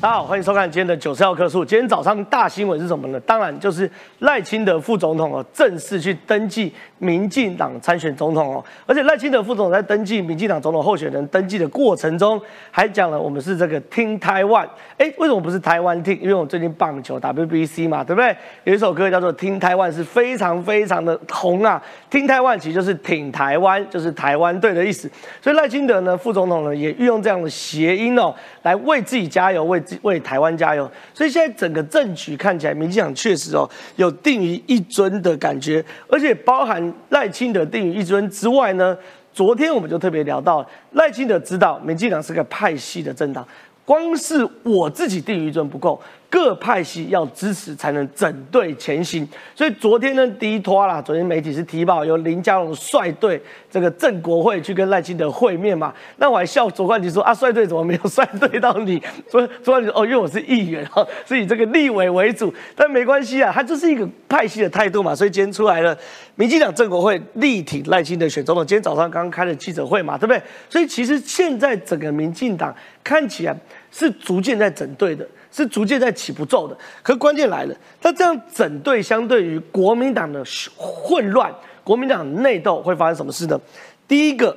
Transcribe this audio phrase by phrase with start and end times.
[0.00, 1.64] 大家好，欢迎收看今天的九十号课数。
[1.64, 3.18] 今天早上大新闻是什么呢？
[3.20, 8.64] 当然就是赖清德副总统哦，正式去登记民进党参选总统哦。
[8.86, 12.40] 而且赖清德副总统在登记民进党总统候选人登记的过程中，
[12.70, 14.64] 还讲了我们是这个听台湾。
[14.98, 16.16] 哎，为什么不是台湾听？
[16.20, 18.36] 因为我最近棒球 WBC 嘛，对不对？
[18.62, 21.82] 有一首歌叫做《听台湾》，是非常非常的红啊。
[22.08, 25.10] 听台湾其实就是挺台湾，就是台湾队的意思。
[25.42, 29.82] 所以赖清德呢，副总统呢，也运用这样的谐音哦，来为自己加油，为。
[30.02, 38.96] 为台湾加油，所以现在整个政局看起来，民进党确实哦有定于一尊的感觉，而且包含赖清德定于一尊之外呢，
[39.32, 43.46] 昨天我们就特别聊到赖清德知道民进党是个派系的政党，
[43.84, 46.00] 光是我自己定于一尊不够。
[46.30, 59.02] 各派系要支持才能整队前行，所以昨天呢，第一拖啦，昨天媒体是提报由林佳龙率队这个郑国会去跟赖清德会面嘛，那我还笑左冠杰说啊，率队怎么没有率队到你？
[59.26, 65.96] 所以左冠杰哦，因为我是议员哈， 是以这个立委为主，但没关系啊，他就是一个派系的态度嘛，所以今天出来了，
[66.34, 70.42] 民进党郑国会力挺赖清德选总统，今天早上刚开了记者会嘛，对不对？
[70.68, 73.56] 所以其实现在整个民进党看起来
[73.90, 75.26] 是逐渐在整队的。
[75.50, 80.42] 是逐渐在起不骤的，可关键来了，他这样整队相对于国民党的
[80.76, 83.60] 混乱，国民党内斗会发生什么事呢？
[84.06, 84.56] 第一个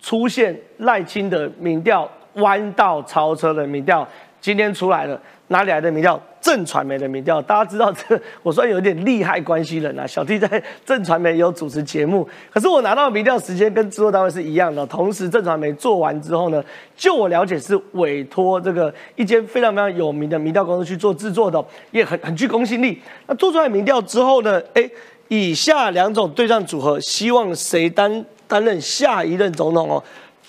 [0.00, 4.06] 出现赖清德民调弯道超车的民调，
[4.40, 5.20] 今天出来了。
[5.52, 6.20] 哪里来的民调？
[6.40, 10.04] 正传媒的民调，大家知道这，我算有点厉害关系人啊。
[10.04, 14.84] 小弟在正传媒有主持节目，可是我拿到民调时间跟制作单位是一样的。
[14.86, 16.60] 同时，正传媒做完之后呢，
[16.96, 23.00] 就我了解是委托这个一间非常非常有名的民调公司去做制作的，也很很具公信力。
[23.28, 24.90] 那做出来民调之后呢，哎，
[25.28, 30.02] 以下两种对战组合，希望谁担担任下一任总统哦？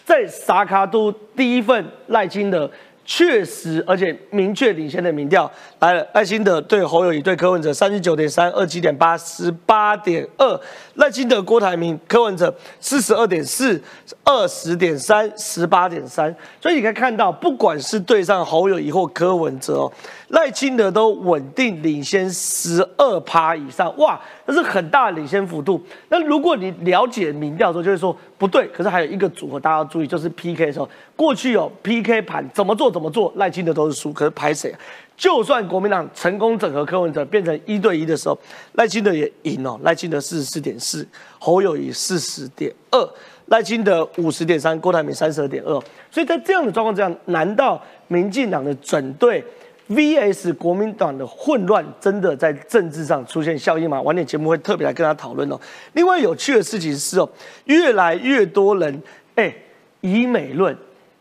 [0.04, 2.67] 在萨卡都第一份赖清德。
[3.06, 6.08] 确实，而且明确领先的民调来了。
[6.14, 10.60] 赖清德对侯友谊对柯文哲三十九点三二七点八十八点二，
[10.95, 13.82] 赖清德郭台铭柯文哲四十二点四
[14.23, 16.33] 二十点三十八点三。
[16.61, 19.92] 所以你可以看到，不管是对上侯友谊或柯文哲哦。
[20.30, 25.82] 赖清德都稳定领先十二趴以上，哇，那是很大的领先幅度。
[26.10, 28.67] 那如果你了解民调的时候，就会说不对。
[28.70, 34.12] 可是还有一个组合，大家要注意，就是 PK 的时候，过去有 PK 盘，怎么做怎么做，赖清德都是输。
[34.12, 34.73] 可是排谁？
[35.16, 38.38] 就算国民党成功整合柯文哲变成一对一的时候，
[38.73, 39.80] 赖清德也赢哦。
[39.83, 41.08] 赖清德四十四点四，
[41.38, 43.10] 侯友谊四十点二，
[43.48, 45.80] 赖清德五十点三，郭台铭三十二点二。
[46.10, 49.44] 所以在这样的状况之下，难道民进党的整队
[49.93, 50.52] ？V.S.
[50.54, 54.02] 国民党的混乱真的在政治上出现效应吗？
[54.02, 55.59] 晚点节目会特别来跟他讨论哦。
[55.93, 57.30] 另外有趣的事情是哦，
[57.65, 59.02] 越来越多人
[59.36, 59.53] 哎，
[60.02, 60.76] 以美论、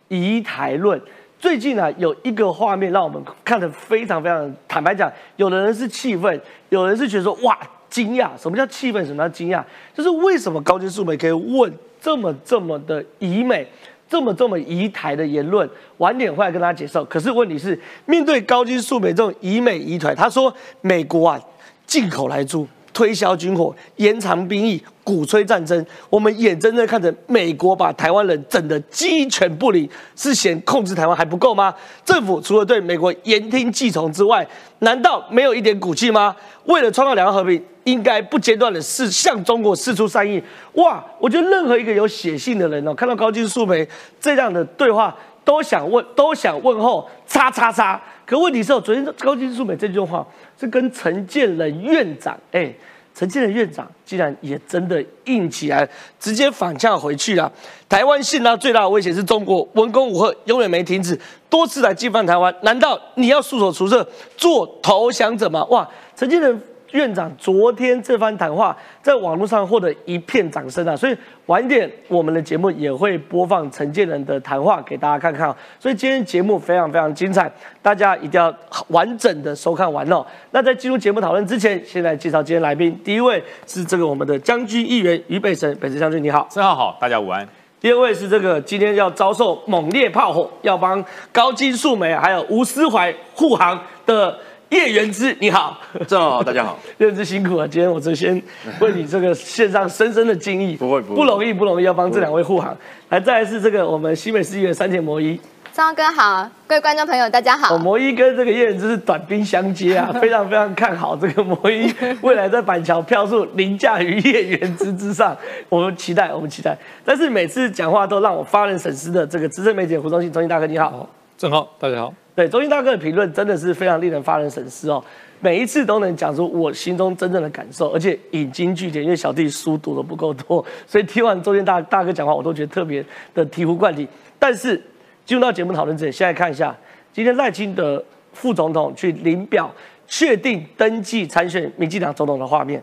[0.09, 1.01] 以台论。
[1.39, 7.59] 最近啊，有一个画面让我们看得非常非常坦白讲，有的人是气愤，有人是觉得说哇
[7.91, 8.31] 惊讶。
[8.41, 9.05] 什么叫气愤？
[9.05, 9.63] 什么叫惊讶？
[9.93, 13.67] 就是为什么高金素梅可以问这么这么的以美？
[14.13, 17.03] 这么这么移台的言论，晚点会来跟大家介绍。
[17.07, 21.41] 可是问题是，面对高金素梅这种以美移台，他说美国啊
[21.87, 25.87] 进口来租，推销军火，延长兵役，鼓吹战争。
[26.11, 31.75] 我们眼睁睁看着美国把台湾人整得鸡犬不宁，是嫌控制台湾还不够吗？
[32.05, 34.47] 政府除了对美国言听计从之外，
[34.81, 36.37] 难道没有一点骨气吗？
[36.67, 37.65] 为了创造两岸和平。
[37.85, 40.43] 应该不间断的是向中国释出善意。
[40.75, 41.05] 哇！
[41.19, 43.87] 我觉得任何一个有写信的人哦，看到高金素梅
[44.21, 48.01] 这样的对话，都想问，都想问候，叉叉叉。
[48.25, 50.27] 可问题是我，昨天高金素梅这句话
[50.59, 52.73] 是跟陈建仁院长，哎，
[53.15, 55.89] 陈建仁院长竟然也真的硬起来，
[56.19, 57.51] 直接反呛回去了。
[57.89, 61.19] 台湾现在最大的威胁是中国，文攻武赫永远没停止，
[61.51, 64.07] 多次来进犯台湾，难道你要束手除策，
[64.37, 65.65] 做投降者吗？
[65.67, 65.89] 哇！
[66.17, 66.63] 陈建仁。
[66.93, 70.97] 院长昨天这番谈话在网络上获得一片掌声啊！
[70.97, 71.17] 所以
[71.47, 75.57] 晚点我们的节目也会播放陈建仁的谈话给大家看看啊。
[75.79, 78.55] 所以今天节目非常非常精彩，大家一定要
[78.89, 80.25] 完整的收看完哦。
[80.51, 82.99] 那在进入节目讨论之前，先来介绍今天来宾。
[83.03, 87.47] 第一位是这个我们的将军议员于北辰，北辰将军你好，三号好，大家午安。
[87.81, 94.39] 第二位是这个今天要遭受猛烈炮火，要帮高金素梅还有吴思怀护航的。
[94.73, 95.79] 叶元之，你好，
[96.09, 98.43] 正好，大家好， 叶元之辛苦了，今天我就先
[98.81, 102.75] 为你这个献上深深的敬意，不会不容易不容易，要帮这两位护航，
[103.11, 105.39] 来再来是这个我们西北市议员三田摩一，
[105.75, 111.93] 张哥好，各位观众朋友大家好，摩一跟这个叶元之是短兵相接啊，非常非常看好这个摩一。
[112.23, 115.37] 未来在板桥票数凌驾于叶元之之上，
[115.69, 116.75] 我们期待我们期待，
[117.05, 121.07] 但是每次讲话都让我发人深思的这个资深媒体胡忠信，忠信大哥你好。
[121.43, 122.15] 正浩，大家好。
[122.37, 125.05] 对，中心大哥的评论真的是非常令人发人深思哦，
[125.41, 129.03] 每一次都能讲出我心中真正的感受，而且引经据典。
[129.03, 133.05] 因为小弟书读的不够多，所以听完中心大大哥讲话，我都觉得特别
[133.35, 134.07] 的醍醐灌顶。
[134.39, 134.81] 但是
[135.27, 136.73] 进入到节目讨论之前，现在看一下
[137.13, 138.01] 今天赖清德
[138.33, 139.69] 副总统去领表
[140.07, 142.81] 确定登记参选民进党总统的画面。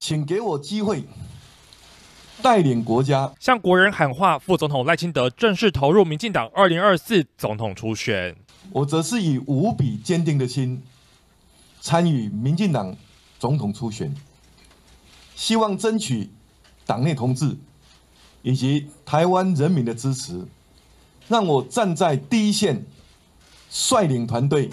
[0.00, 1.04] 请给我机会。
[2.44, 8.36] 带领国家向国人喊话，副总统赖清德正式投入民进党二零二四总统初选。
[8.70, 10.82] 我则是以无比坚定的心
[11.80, 12.94] 参与民进党
[13.38, 14.14] 总统初选，
[15.34, 16.28] 希望争取
[16.84, 17.56] 党内同志
[18.42, 20.46] 以及台湾人民的支持，
[21.28, 22.84] 让我站在第一线，
[23.70, 24.68] 率领团队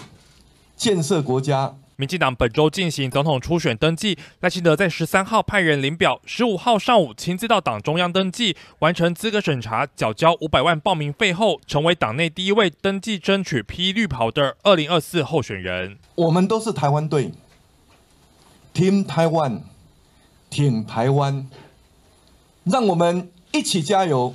[0.76, 1.74] 建设国家。
[1.96, 15.98] 民进党本周进行总统初选登记，赖清德在十三号派人领表，十五号上午亲自到党中央登记，完成资格审查，缴交五百万报名费后，成为党内第一位登记争取披绿袍的二零二四候选人。
[16.14, 17.32] 我们都是台湾队
[18.74, 19.60] ，Team Taiwan，
[20.50, 21.48] 挺台湾，
[22.64, 24.34] 让我们一起加油，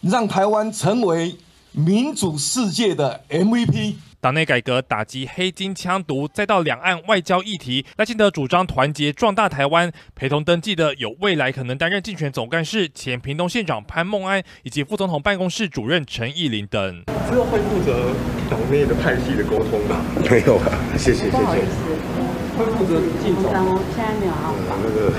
[0.00, 1.36] 让台湾成为
[1.72, 3.96] 民主世界的 MVP。
[4.24, 9.92] 党内改革打击黑金枪毒，再到两岸外交议题，赖清德主张团结壮大台湾。
[10.14, 17.04] 陪同登记的有未来可能担任竞选总干事前屏东县长潘孟安，以及副总统办公室主任陈义林等。
[17.28, 18.14] 之后会负责
[18.48, 20.02] 党内的派系的沟通吗？
[20.30, 22.13] 没有啊，谢谢谢谢。
[22.56, 23.50] 会负责进总，
[23.94, 24.54] 现在没有啊。
[24.82, 25.10] 那个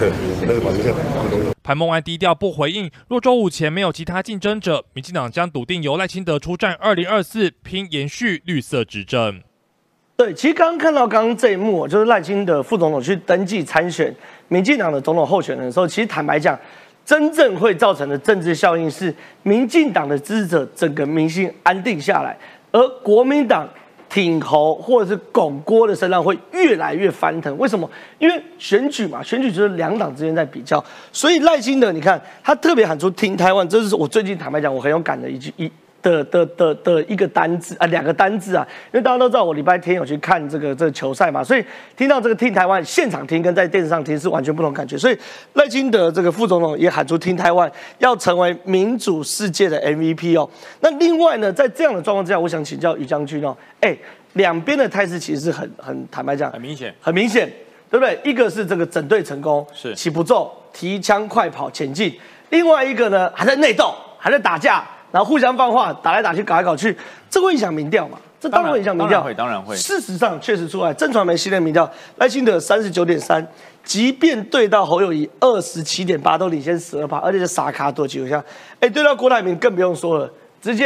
[0.41, 0.93] 那个保密线
[1.61, 2.89] 潘孟安低调不回应。
[3.09, 9.41] 若周五前没有其他竞争者，民进党将笃定由赖清德出战二零二四，拼延续绿色执政。
[10.15, 14.15] 对，其实刚刚看到刚刚这一幕，就是赖清德副总统去登记参选
[14.47, 16.57] 民进党的总统候选人的时候，其实坦白讲，
[17.03, 22.37] 真正会造成的政治效应是民进党的支持者整个民心安定下来，
[22.71, 23.67] 而国民党。
[24.15, 27.89] 挺喉或者是拱锅的声浪会越来越翻腾，为什么？
[28.17, 30.81] 因为选举嘛，选举就是两党之间在比较，
[31.11, 35.69] 所以赖清德，你看他特别喊出“听台湾”，这是我最近坦白讲，我很有感的一句一。
[36.05, 41.65] 的的的的一个单字啊，两个单字啊，因为大家都知道我礼拜天有去看这个这个球赛嘛，所以
[41.97, 45.17] 听到这个听台湾现场听跟在电视上听是完全不同感觉，所以
[45.53, 50.47] 赖清德这个副总统也喊出听台湾要成为民主世界的 MVP 哦。
[50.81, 53.97] 那另外呢，在这样的状况之下，我想请教于将军哦，哎，
[54.33, 57.51] 两边的态势其实是很很坦白讲，很明显，很明显，
[57.89, 58.19] 对不对？
[58.23, 62.15] 一个是这个整队成功，是起步骤提枪快跑前进，
[62.51, 64.87] 另外一个呢还在内斗，还在打架。
[65.15, 66.93] 然后互相放话，打来打去，搞来搞去，
[67.29, 68.17] 这会影响民调嘛？
[68.37, 69.73] 这当然会影响民调，会当然会。
[69.73, 73.47] 事实上，确实出来，正传媒系列民调，赖清德三十九点三，
[73.81, 78.43] 即便对到侯友谊二十七点八，都领先十二趴，而且是傻卡多几下。
[78.81, 80.29] 哎，对到郭台铭更不用说了，
[80.61, 80.85] 直接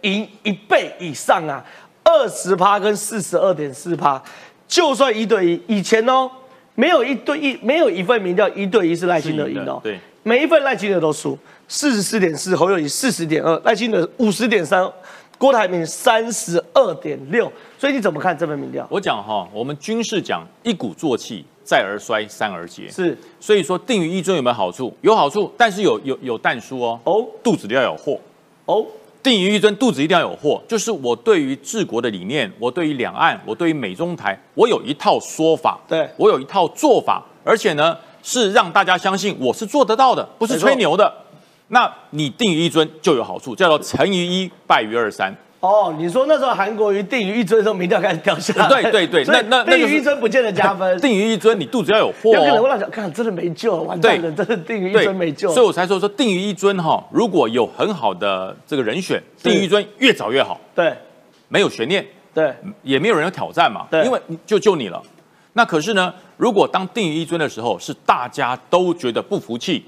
[0.00, 1.64] 赢一倍以上啊，
[2.02, 4.20] 二十趴跟四十二点四趴，
[4.66, 6.28] 就算一对一，以前哦，
[6.74, 11.38] 没有一对一，没有一份民调一对一是赖清德赢的，对，每一份赖清德都输。
[11.68, 14.90] 四十四点四，侯友谊四十点二，赖清德五十点三，
[15.36, 17.52] 郭台铭三十二点六。
[17.78, 18.86] 所以你怎么看这份民调？
[18.90, 22.88] 我讲哈，我们军事讲一鼓作气，再而衰，三而竭。
[22.88, 24.96] 是，所以说定于一尊有没有好处？
[25.02, 26.98] 有好处，但是有有有但书哦。
[27.04, 28.18] 哦，肚子里要有货。
[28.64, 28.82] 哦，
[29.22, 30.62] 定于一尊，肚子一定要有货。
[30.66, 35.78] 就是我对于治国的理念，我对于两岸，我对于美中台，我有一套说法。
[35.86, 41.12] 对，我有一套做法，而且呢，是让大家相信我是做得到的，不是吹牛的。
[41.68, 45.34] 那你定于一尊就有好处，叫做成于一败于二三。
[45.60, 48.68] 哦，你说那时候韩国瑜定于一尊的时候，民调开始掉下来。
[48.68, 50.96] 对对对，那那定于一尊不见得加分。
[51.02, 52.30] 定于一尊，你肚子要有货。
[52.32, 55.52] 有可能我老想看，真的没救，完蛋了，真的定于一尊没救。
[55.52, 60.60] 所以我才说说定于一尊哈，如果有很好的这个人选，定于一尊越早越好。
[60.74, 60.96] 对，
[61.48, 62.06] 没有悬念。
[62.32, 63.84] 对，也没有人有挑战嘛。
[63.90, 65.02] 对，因为就就你了。
[65.54, 69.84] 那可是呢，如果当定于一尊的时候，是大家都觉得不服气，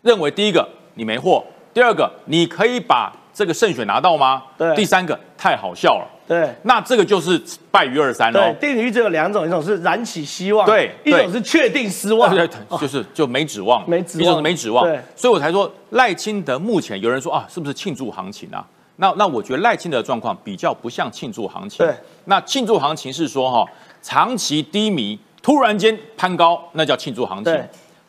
[0.00, 1.44] 认为第一个你没货。
[1.72, 4.42] 第二个，你可以把这个胜选拿到吗？
[4.58, 4.74] 对。
[4.74, 6.06] 第三个，太好笑了。
[6.26, 6.52] 对。
[6.64, 8.52] 那这个就是败于二三了。
[8.52, 12.48] 对，定于只有两种，一种是燃起希望，对；一种是确定失望，对，
[12.80, 14.84] 就是就没指望，没指望，没指望。
[14.84, 15.00] 对。
[15.14, 18.66] 所以我才说赖清德目前有人说啊，是不是庆祝行情啊？
[18.96, 21.86] 那那我觉得赖清德的状况比较不像庆祝行情。
[21.86, 21.94] 对。
[22.24, 23.64] 那庆祝行情是说哈，
[24.02, 27.56] 长期低迷，突然间攀高，那叫庆祝行情。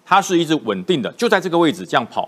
[0.04, 2.28] 它是一直稳定的，就在这个位置这样跑。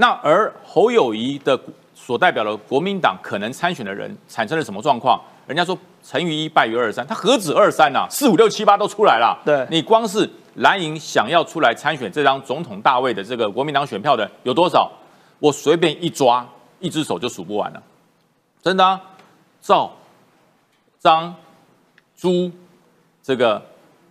[0.00, 1.58] 那而侯友谊的
[1.92, 5.20] 所代表的国民党可能参选的人产生了什么状况？
[5.48, 8.06] 人家说成于一败于二三，他何止二三呐？
[8.08, 9.36] 四五六七八都出来了。
[9.44, 14.88] 对，你光是蓝营想要出来参选这张总统大位的这个国民党选票的有多少？
[15.40, 16.46] 我随便一抓，
[16.78, 17.82] 一只手就数不完了。
[18.62, 19.00] 真的啊，
[19.60, 19.90] 赵、
[21.00, 21.34] 张、
[22.16, 22.50] 朱，
[23.20, 23.60] 这个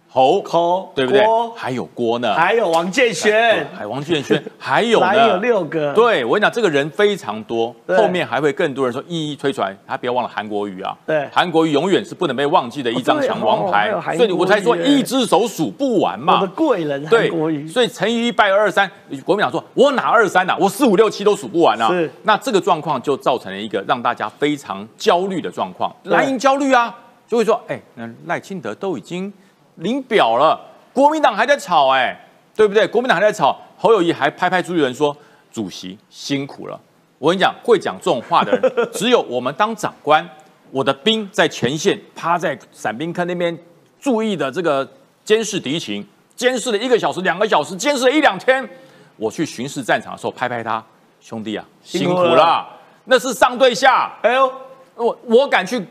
[0.09, 1.23] 侯侯对不对？
[1.23, 1.51] 郭？
[1.55, 7.97] 还有郭呢，还有王建轩，还王建轩，还有 还呢，有六个，对我跟你讲，这个人非常多，对。
[7.97, 9.75] 后面还会更多人说一一推出来。
[9.85, 11.27] 他不要忘了韩国瑜啊，对。
[11.31, 13.93] 韩国瑜永远是不能被忘记的一张强王牌。
[14.15, 16.35] 所以我才说一只手数不完嘛。
[16.35, 16.47] 我嘛的。
[16.53, 18.89] 贵人韩对国瑜，，所以乘以一拜二三，
[19.25, 20.55] 国民党说，我哪二三呐？
[20.59, 21.89] 我四五六七都数不完啊。
[21.89, 22.09] 是。
[22.23, 26.13] 那这个状况就造成了一个让大家非常焦虑的状况，对。
[26.13, 26.95] 蓝营焦虑啊，
[27.27, 29.31] 就会说，哎，那赖清德都已经
[29.77, 30.59] 领表了，
[30.93, 32.17] 国民党还在吵，哎，
[32.55, 32.87] 对不对？
[32.87, 35.15] 国民党还在吵，侯友谊还拍拍朱立伦说，
[35.51, 36.79] 主席辛苦了。
[37.19, 40.27] 我跟你讲，会讲这种话的人，只有我们当长官，
[40.71, 43.57] 我的兵在前线，趴在伞兵坑那边，
[43.99, 44.87] 注意的这个
[45.23, 48.67] 监视敌情，监视了一个小时、两个小时，监视了一两天。
[49.15, 50.83] 我去巡视战场的时候，拍拍他，
[51.19, 52.67] 兄弟啊，辛苦了，
[53.05, 54.15] 那是上对下。
[54.21, 54.51] 哎呦，
[54.95, 55.83] 我我敢去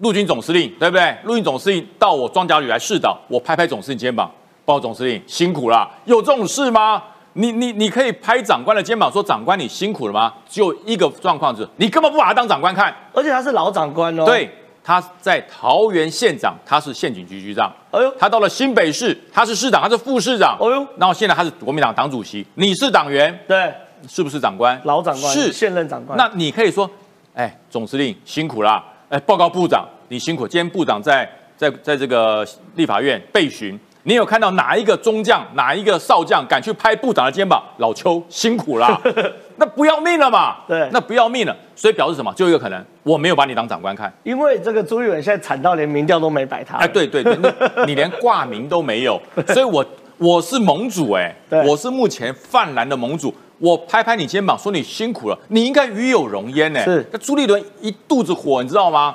[0.00, 1.16] 陆军总司令，对不对？
[1.24, 4.30] 陆军总司令到我装甲旅来试导，我拍拍总司令肩膀，
[4.64, 7.02] 报告总司令辛苦了，有这种事吗？
[7.34, 10.34] 你你你可以拍长官的肩膀说长官你辛苦了吗？
[10.48, 12.92] 只有一个状况是你根本不把他当长官看。
[13.12, 14.50] 而且他是老长官哦，，对，
[14.82, 17.72] 他在桃园县长，他是县警局局长。
[17.92, 20.56] 哎呦，他到了新北市，他是市长，他是副市长。
[20.60, 23.72] 哎呦然后现在他是国民党党主席，你是党员，对，
[24.08, 24.80] 是不是长官？
[24.84, 26.90] 老长官是现任长官，那你可以说，
[27.34, 30.46] 哎，总司令辛苦啦，哎，报告部长你辛苦。
[30.46, 37.60] 今天部长在在在这个立法院被询，你有看到哪一个中将、哪一个少将敢去拍部长的肩膀？
[37.78, 39.00] 老邱辛苦啦，
[39.58, 40.58] 那不要命了嘛？
[40.68, 41.56] 对那不要命了。
[41.74, 42.32] 所以表示什么？
[42.34, 44.12] 就一个可能，我没有把你当长官看。
[44.22, 49.84] 因为这个朱立伦现在惨到连民调都没摆他，哎，，对对对，你你连挂名都没有， 所以我
[50.18, 57.06] 我是盟主哎、对我是目前泛蓝的盟主，我拍拍你肩膀说你辛苦了，你应该与有荣焉呢、是。
[57.12, 59.14] 那朱立伦一肚子火，你知道吗？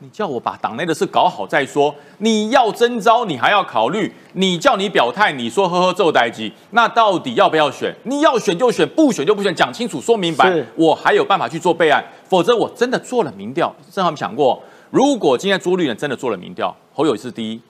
[0.00, 7.90] 你叫我把党内的事搞好再说，你要征召你还要考虑，你叫你表态，你说呵呵奏代机，那到底要不要选？
[8.02, 17.60] 你要选就选，不选就不选，讲清楚说明白，我还有办法去做备案，否则我真的做了民调，正好想过，如果今天朱立伦真的做了民调，侯友宜是第一，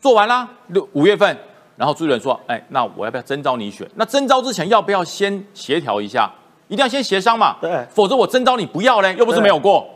[0.00, 1.38] 做完啦，六五月份，
[1.76, 3.88] 然后朱立伦说，哎，那我要不要征召你选？
[3.94, 6.30] 那征召之前要不要先协调一下？
[6.68, 9.88] 一定要先协商嘛，对否则我征召你不要嘞，又不是没有过，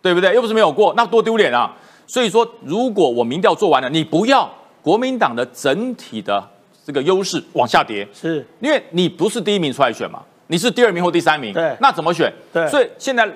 [0.00, 0.34] 对不对？
[0.34, 1.70] 又不是没有过，那多丢脸啊！
[2.06, 4.50] 所以说，如果我民调做完了，你不要
[4.80, 6.42] 国民党的整体的
[6.82, 12.32] 这个优势往下跌，是因为你不是第一名出来选嘛，你是第二名或第三名，对那怎么选？
[12.52, 13.28] 对所以现在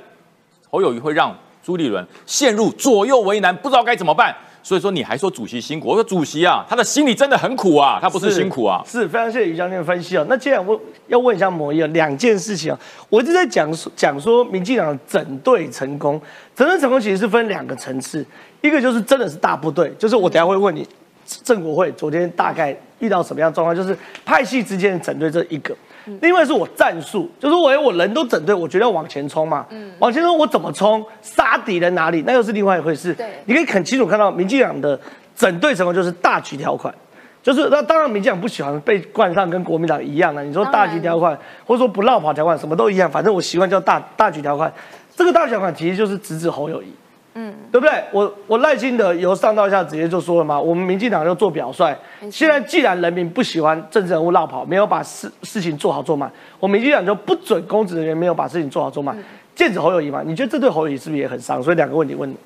[0.71, 4.35] 侯友谊会让朱立伦陷入左右为难，不知道该怎么办。
[4.69, 8.85] 所以说你还说主席辛苦，我说主席啊，他的心里真的很苦啊，他不是辛苦啊。
[8.87, 10.27] 是非常谢谢于将军分析哦。
[10.29, 16.21] 那接下来我要问一下摩一哦，两件事情啊，我一直在讲说讲说民进党整队成功，
[16.55, 18.23] 整队成功其实是分两个层次，
[18.61, 20.87] 一个就是真的是大部队，就是我等下会问你，
[21.43, 23.97] 郑国会昨天大概遇到什么样状况，就是
[24.27, 25.75] 派系之间的整队这一个。
[26.21, 29.67] 另外是我战术，就是我我人都整队，我觉得要往前冲嘛，
[29.99, 33.15] 往前冲我怎么冲，杀敌人哪里，那又是另外一回事。
[33.15, 33.27] 对。
[33.47, 34.99] 你可以很清楚看到民进党的
[35.37, 36.95] 整队成功就是大局条款，
[37.43, 44.73] 就是那当然民进党不喜欢被冠上跟国民党一样的，你说大局条款或者说不绕跑条款什么都一样，反正我习惯叫大大局条款。
[45.17, 46.93] 这个大局条款其实就是直指侯友谊，
[47.41, 48.03] 嗯，对不对？
[48.11, 51.97] 我我赖清德由上到下直接就说了嘛，我们民进党就做表率。
[52.33, 56.29] 现在既然人民不喜欢政治人物绕跑，没有把事事情做好做满，
[56.59, 59.17] 我们民进党就不准公职人员没有把事情做好做满，
[59.55, 60.21] 剑指侯友谊嘛？
[60.27, 61.63] 你觉得这对侯友谊是不是也很伤？
[61.63, 62.37] 所以两个问题问你。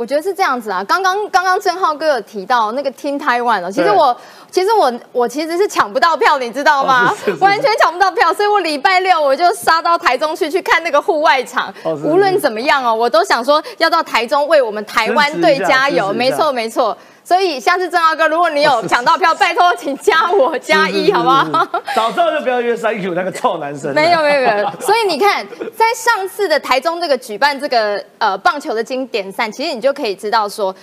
[0.00, 4.16] 我觉得是这样子啊，刚刚刚刚郑浩哥有提到那个 Team Taiwan 哦，其实我
[4.50, 7.10] 其实我我其实是抢不到票，你知道吗？
[7.10, 7.36] 哦是是？
[7.36, 7.44] 是。
[7.44, 11.70] 完全抢不到票，所以我礼拜六我就杀到台中去去看那个户外场。
[12.02, 16.10] 无论怎么样哦，我都想说要到台中为我们台湾队加油。
[16.14, 21.66] 没错没错，所以下次正浩哥，如果你有抢到票，拜托请加我加一好不好？
[21.94, 23.94] 早知道就不要约 Thank you 那个臭男生。
[23.94, 25.46] 没有没有没有，所以你看，
[25.76, 30.74] 在上次的台中这个举办这个呃棒球的经典赛，其实你就可以知道说。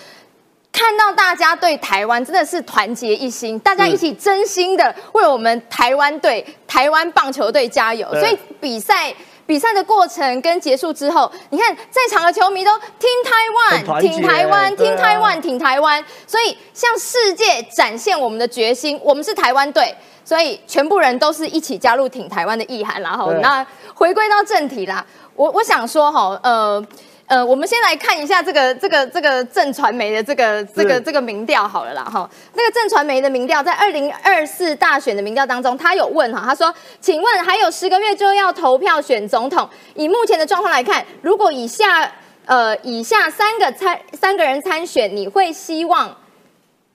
[0.70, 8.08] 看到大家对台湾真的是团结一心，大家一起真心的为我们台湾队、台湾棒球队加油。
[8.12, 9.12] 所以比赛
[9.48, 19.96] 比赛的过程跟结束之后，你看在场的球迷都听台湾、挺台湾、对啊挺台湾、挺台湾，所以向世界展现我们的决心，我们是台湾队。
[20.24, 23.12] 所以全部人都是一起加入挺台湾的意涵啦。
[23.12, 26.86] 哈，那回归到正题啦，我我想说哈，呃。
[27.28, 32.28] 呃，我们先来看一下这个这个这个正传媒的这个这个这个民调好了啦哈。
[32.54, 42.10] 那个正传媒的民调在二零二四大选的民调当中，他有问哈，他说：“请问还有十个月就要投票选总统，以目前的状况来看，如果以下
[42.46, 46.16] 呃，以下三个参三个人参选，你会希望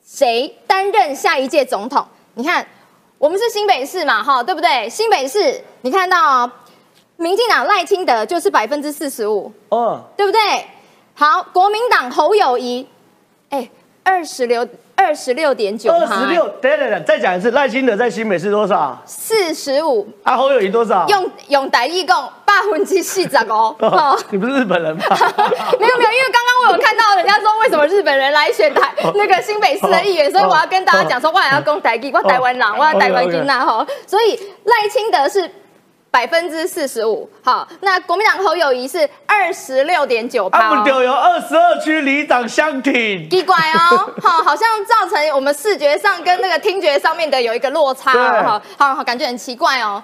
[0.02, 2.06] 谁担任下一届总统？
[2.36, 2.66] 你看，
[3.18, 4.88] 我们是新北市嘛，哈，对不对？
[4.88, 6.50] 新北市，你看到
[7.22, 10.40] 民进党赖清德就是百分之四十五，哦，对不对？
[11.14, 12.86] 好，国民党侯友谊，
[13.50, 13.70] 哎，
[14.02, 19.00] 二十六二十六点九，二十六，等等等，再讲一次，赖清德在新北是多少？
[19.06, 21.06] 四十五，啊，侯友谊多少？
[21.06, 23.76] 用用台语讲，百分之四十 哦。
[23.78, 25.02] 哦，你不是日本人吗？
[25.78, 33.86] 没有没有，因为刚刚我有看到人家说为什么日本人来选台那个新北市的议员，所以我要跟大家讲说，我也要讲台语，我台湾人，我要台湾军呐哈。
[34.06, 35.48] 所以赖清德是
[36.12, 41.02] 百分之四十五，好，那国民党侯友谊是二十六点九八，他们就。
[41.02, 48.22] 有二十二区里长相挺，奇怪哦， 好，好像造成我们视觉上跟那个听觉上面的有一个落差对。
[48.22, 50.02] 哦，哈，好好感觉很奇怪哦。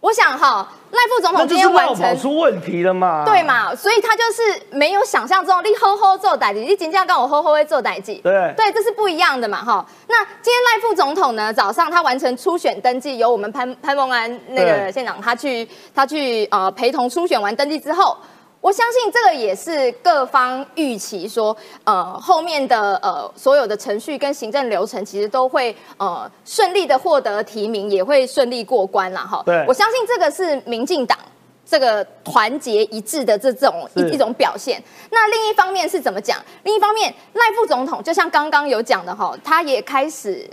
[0.00, 3.22] 我想哈，赖副总统今天完成出问题了嘛？
[3.26, 3.42] 对？
[3.42, 8.14] 嘛，所以他就是没有想象中你吼吼做代志，你真正跟我吼吼会做代记。
[8.24, 9.84] 对对，这是不一样的嘛哈。
[10.08, 18.16] 那今天赖副总统呢，早上他完成初选登记，由我们潘潘孟安那个县长他去他去呃陪同初选完登记之后。
[18.60, 29.42] 我相信这个也是各方预期说，呃，后面的呃所有的程序跟行政流程，其实都会呃顺利的获得提名，也会顺利过关了哈。
[29.46, 31.18] 对我相信这个是民进党
[31.64, 34.82] 这个团结一致的这种一是一种表现。
[35.10, 36.38] 那另一方面是怎么讲？
[36.64, 40.46] 另一方面，赖副总统就像刚刚有讲的哈，他也开始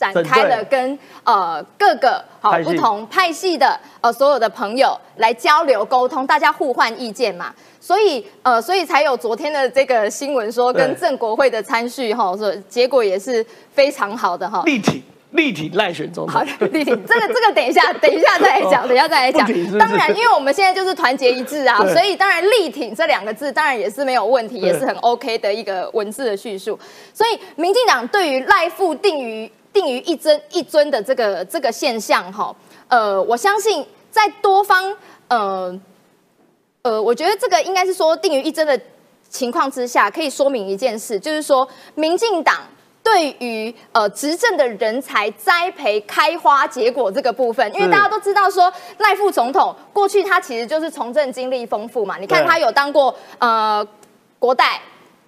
[0.00, 7.54] 展开了跟呃各个好不同派系的呃所有的朋友来交流沟通，大家互换意见嘛。
[7.78, 14.62] 所以呃，所以才有昨天的这个新闻说，跟对郑国会的参叙哈，说结果也是非常好的哈。
[14.64, 19.70] 立体立体赖选总好统，，丽婷，这个这个等一下， 等一下再来讲，哦等一下再来讲是。
[19.70, 26.78] 是当然，因为我们现在就是团结一致啊，所以当然力挺这两个字当然也是没有问题，也是很 OK 的一个文字的叙述。
[27.14, 32.54] 所以，民进党对于赖富定于定于一尊一尊的这个这个现象哈，
[32.88, 34.96] 呃，我相信在多方
[35.28, 35.80] 呃
[36.82, 38.78] 呃，我觉得这个应该是说定于一尊的
[39.28, 42.56] 情况之下，可以说明一件事，就是说民进党。
[43.02, 53.84] 对于呃执政的人才栽培开花结果这个部分，因为大家都知道说赖副总统过去他其实就是从政经历丰富嘛，你看他有当过呃
[54.38, 54.78] 国代、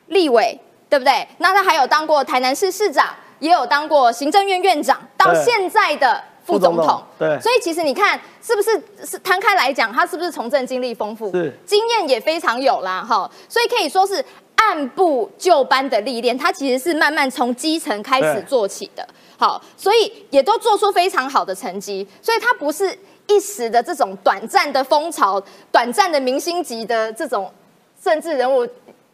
[0.09, 0.57] 立委，
[0.91, 1.27] 对不对？
[1.39, 3.09] 那他还有当过台南市市长，
[3.43, 7.03] 也有当过行政院院长，到对现在的副总统。
[7.19, 8.71] 对所以其实你看是不是
[9.05, 11.29] 是摊开来讲，他是不是从政经历丰富？
[11.33, 14.25] 是经验也非常有啦，哈，所以可以说是
[14.55, 19.05] 按部就班的历练，他其实是慢慢从基层开始做起的，
[19.37, 27.53] 好，所以也都做出非常好的成绩，所以他不是一时的这种短暂的风潮、短暂的明星级的这种
[28.01, 28.65] 政治人物。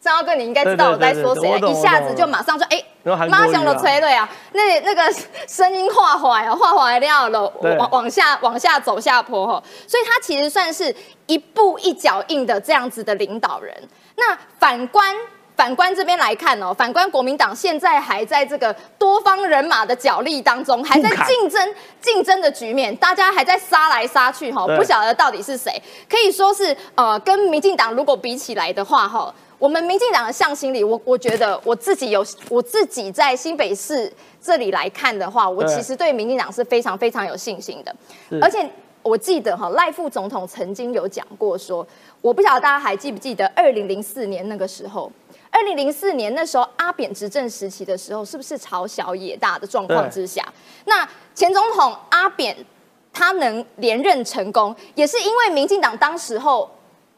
[0.01, 3.53] 张耀哥，你应该知道我在说谁一下子就马上就哎然后韩，国马瑜啊。
[3.53, 5.13] 上就催泪啊，那那个
[5.49, 7.77] 声音化坏啊，化坏掉了，对。
[7.77, 10.95] 往往下往下走下坡哈，所以他其实算是
[11.27, 13.75] 一步一脚印的这样子的领导人。
[14.15, 15.13] 那反观
[15.57, 24.77] 反观这边来看哦，反观国民党现在还在这个多方人马的角力当中，还在竞争竞争的局面，大家还在杀来杀去哈，对。
[24.77, 29.35] 不晓得到底是谁，可以说是呃跟民进党如果比起来的话哈。
[29.59, 37.95] 我们民进党的向心力，我我觉得我自己有我自己在新北市这里来看的话，我其实对民进党是非常非常有信心的。
[38.41, 38.69] 而且
[39.03, 41.85] 我记得哈，赖副总统曾经有讲过说，
[42.21, 45.11] 我不晓得大家还记不记得，二零零四年那个时候，
[45.51, 50.47] 二零零四年那时候阿扁执政时期的时候，是不是朝小野大的状况之下？
[50.85, 52.57] 那前总统阿扁
[53.13, 56.71] 他能连任成功，也是因为民进党当时候。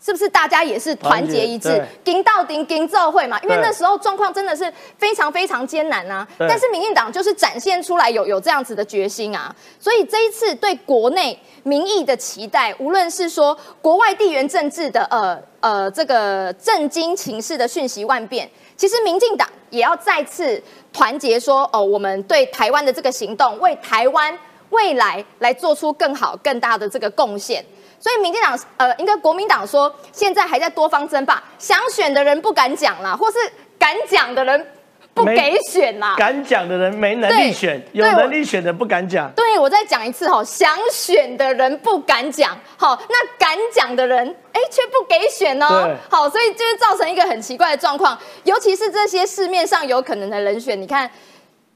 [0.02, 3.38] 是不是大家也是团结一致团结，盯到顶顶奏会嘛？
[3.42, 6.26] 因为那时候状况真的是非常非常艰难啊。
[6.38, 24.36] 但是民进党就是展现出来有有这样子的决心啊，所以这一次对国内民意的期待，无论是说国外地缘政治的呃呃这个震惊情势的讯息万变，其实民进党也要再次团结说哦，我们对台湾的这个行动，为台湾
[24.70, 27.62] 未来来做出更好更大的这个贡献。
[28.00, 33.36] 所以民进党呃，应该国民党说，现在还在多方争霸，想选的人不敢讲啦，或是
[33.78, 34.66] 敢讲的人
[35.12, 36.14] 不没给选啦。
[36.16, 39.30] 敢讲的人没能力对选，有能力选的不敢讲。
[39.32, 51.10] 对，我再讲一次哈，想选的人不敢讲，好，那敢讲的人，哎，却不给选哦对，好，所以就是造成一个很奇怪的状况，尤其是这些市面上有可能的人选，你看，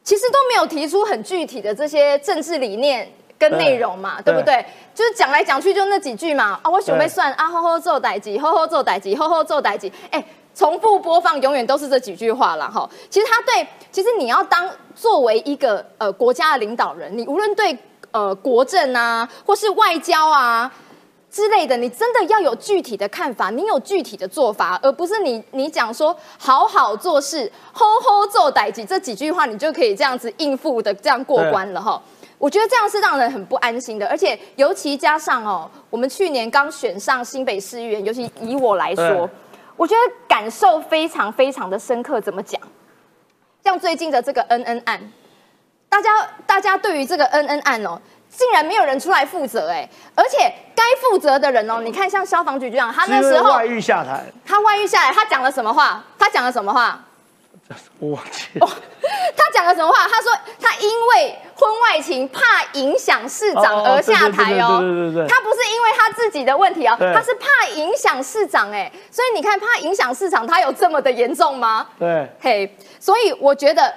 [0.03, 3.13] 其实都没有提出很具体的这些政治理念。
[3.39, 4.65] 跟内容嘛，对对不对？
[4.95, 6.59] 就是讲来讲去就那几句嘛。
[6.63, 9.93] 啊，我准备对算啊，吼吼做代级，吼吼做代级，吼吼做代级。
[10.11, 12.89] 哎，重复播放永远都是这几句话了哈。
[13.11, 17.77] 其实他对，其实你要当作为一个呃国家的领导人，你无论对
[18.13, 20.73] 呃国政啊，或是外交啊
[21.29, 32.01] 之类的，你真的要有具体的看法，你有具体的做法，而不是你你讲说好好做事，吼吼做歹计这几句话，你就可以这样子应付的这样过关了哈。
[32.45, 39.31] 我觉得这样是让人很不安心的，而且尤其加上哦，我们去年刚选上新北市议员，尤其以我来说。
[39.77, 42.61] 我觉得感受非常非常的深刻，怎么讲？
[43.65, 45.01] 像最近的这个恩恩案，
[45.89, 46.11] 大家
[46.47, 56.05] 大家对于这个恩恩案哦，竟然没有人出来负责哎，而且该负责的人哦，你看像消防局局长，他那时候外遇下台，他外遇下来，他讲了什么话？
[56.19, 57.03] 他讲了什么话？
[57.99, 58.69] 我忘记了。
[59.37, 60.07] 他讲了什么话？
[60.09, 64.79] 他说他因为婚外情怕影响市长而下台哦。
[64.81, 68.91] 对对对他不是因为他自己的问题哦，他是怕影响市长哎。
[69.11, 71.87] 所以你看，怕影响市长，他有这么的严重吗？
[71.99, 72.29] 对。
[72.41, 73.93] 嘿，所以我觉得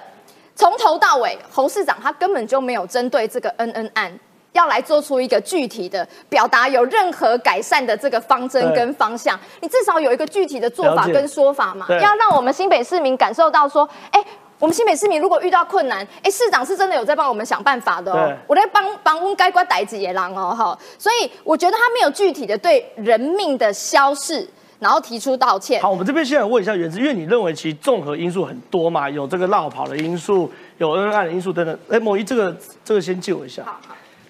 [0.56, 4.19] 从头到尾，侯市长他根本就没有针对这个恩恩案。
[4.53, 11.86] 要来做出一个具体的表达，有任何改善的这个方针跟方向，你至少有一个具体的做法跟说法嘛？
[11.89, 14.23] 要让我们新北市民感受到说，哎，
[14.57, 18.36] 我们新北市民如果遇到困难，哎，市长是真的有在帮我们想办法的哦。
[18.47, 20.79] 我在帮帮翁该关逮子野狼哦，哈。
[20.97, 25.79] 所以我觉得他没有具体的对人命的消逝，然后提出道歉。
[25.79, 31.79] 好，我们这边现在问一下原子，因为你认为其实综合因素很多嘛，有这个绕跑的因素，有恩爱的因素等等。
[31.89, 33.62] 哎，某一这个这个先借我一下。
[33.63, 33.79] 好。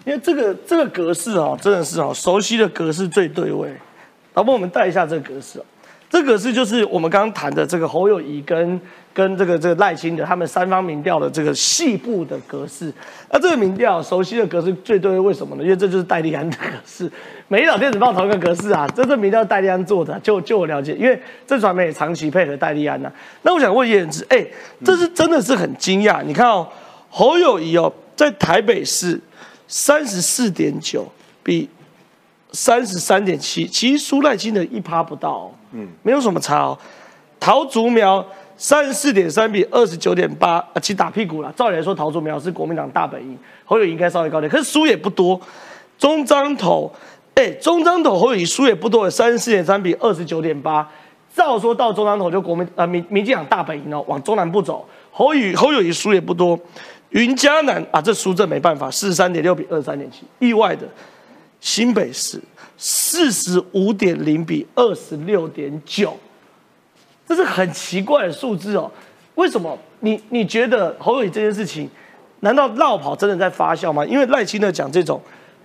[0.08, 3.70] 因为这个这个格式哦，真的是哦，熟悉的格式最对位。
[4.36, 5.66] 老婆，我们带一下这个格式哦。
[6.10, 8.80] 这格式就是我们刚刚谈的这个侯友谊跟
[9.14, 12.90] 跟这个这个赖清德他们三方民调的这个细部的格式。
[13.30, 15.64] 那这个民调熟悉的格式最对位，为什么呢？
[15.64, 17.12] 因为这就是戴利安的格式，
[17.50, 18.88] 每一岛电子报同一个格式啊。
[18.96, 23.12] 这这民调戴利安做的，就就我了解，因为这传媒也长期配合戴利安呐。
[23.42, 24.48] 那我想问叶子，哎，
[24.86, 26.24] 这是真的是很惊讶。
[26.24, 26.66] 你看哦，
[27.10, 29.20] 侯友谊哦，在台北市。
[29.68, 31.06] 三十四点九
[31.44, 31.70] 比
[32.52, 36.78] 三十三点七，其实输赖清的一趴不到，嗯，没有什么差哦。
[37.40, 38.26] 桃竹苗
[38.56, 41.54] 三十四点三比二十九点八，啊，其实打屁股了。
[41.56, 45.40] 照理来说，桃竹苗是国民党大本营，侯友宜应该稍微高点，可是输也不多。
[46.00, 46.92] 中彰投，
[47.36, 50.90] 哎，中彰投侯友宜输也不多，三十四点三比二十九点八。
[51.36, 56.60] 照说到中彰投就国民呃民民进党大本营哦，往中南部走，侯友侯友宜输也不多。
[57.12, 60.88] 云嘉南啊，这输这没办法，四十三点六比二十三点七，意外的，
[61.60, 62.42] 新北市
[62.78, 66.18] 四十五点零比二十六点九，
[67.26, 68.92] 这是很奇怪的数字哦。
[69.36, 69.78] 为什么？
[70.02, 71.90] 你你觉得侯友宜这件事情，
[72.42, 74.06] 难道绕跑真的在发酵吗？
[74.06, 75.22] 因为赖清德讲这种，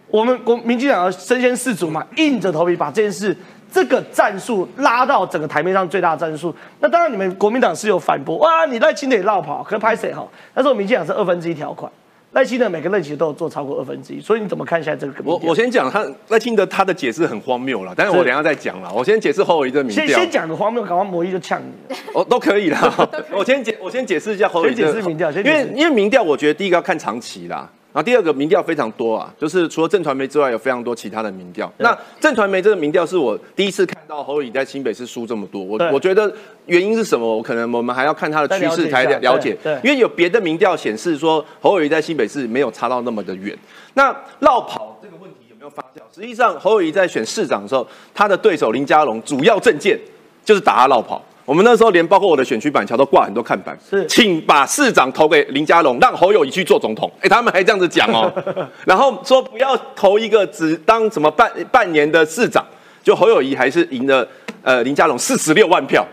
[0.09, 3.37] 我们国民进党要身先士卒嘛，硬着头皮把这件事。
[3.72, 10.28] 这个战术拉到整个台面上最大战术，那当然你们国民党是有反驳哇，你赖清德也绕跑，可拍谁哈？
[10.52, 11.90] 但是我民进党是二分之一条款，
[12.32, 15.14] 赖清德每个任期都有做超过二分之一，所以你怎么看一下这个？
[15.24, 18.92] 我我先讲他赖清德他的解释很荒谬了，但是我等下再讲了。
[18.94, 20.06] 我先解释侯友谊的民调。
[20.06, 21.96] 先先讲个荒谬，搞完魔一就呛你。
[22.12, 23.08] 哦，都可以啦。
[23.32, 27.68] 我先解我先解释一下侯友谊的民调，因为因为民调，我觉得第一个要看长期啦。
[27.92, 31.70] 然后第二个民调非常多啊，就是除了正传媒之外，有非常多其他的民调。
[31.76, 36.33] 那正传媒这个民调是我第一次看到侯友宜在新北市输这么多，我我觉得
[36.64, 37.37] 原因是什么？
[37.37, 39.57] 我可能我们还要看他的趋势才了解。
[39.85, 43.55] 因为有别的民调显示说侯友宜在新北市没有差到那么的远。
[43.92, 46.00] 那绕跑这个问题有没有发酵？
[46.14, 49.98] 实际上侯友宜在选市长的时候，他的对手林佳龙主要政见
[50.42, 51.22] 就是打他绕跑。
[51.44, 57.11] 我们那时候连包括我的选区板桥都挂很多看板，是，请把市长投给林佳龙，让侯友谊去做总统。
[57.20, 58.33] 哎，他们还这样子讲哦，
[58.87, 62.64] 然后说不要投一个只当什么半半年的市长，
[63.02, 64.26] 就侯友谊还是赢了
[64.62, 66.07] 呃林佳龙四十六万票，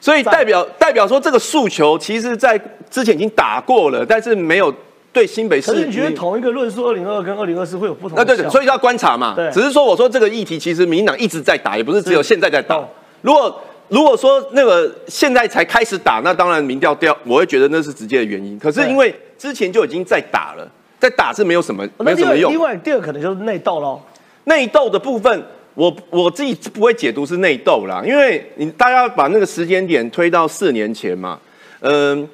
[0.00, 2.56] 所以代表代表说这个诉求其实在
[2.88, 4.72] 之前已经打过了，但是没有
[5.12, 5.72] 对新北市。
[5.72, 8.16] 可是你觉得同一个论述二零二跟二零二四会有不同？
[8.16, 9.34] 那对对，所以要观察嘛。
[9.34, 12.80] 对，只是说我说这个议题其实民进党一直在打，也不是只有现在在打。
[13.22, 18.58] 如果如果说那个现在才开始打，那当然民调掉，我会觉得那是直接的原因。
[18.58, 20.66] 可是因为之前就已经在打了，
[20.98, 22.52] 在打是没有什么没有什么用。
[22.52, 24.00] 另外第二可能就是内斗喽。
[24.44, 31.38] 内斗的部分，我我自己不会解读是内斗啦，因为你大家把那个时间点推到四年前嘛，
[31.80, 32.26] 嗯，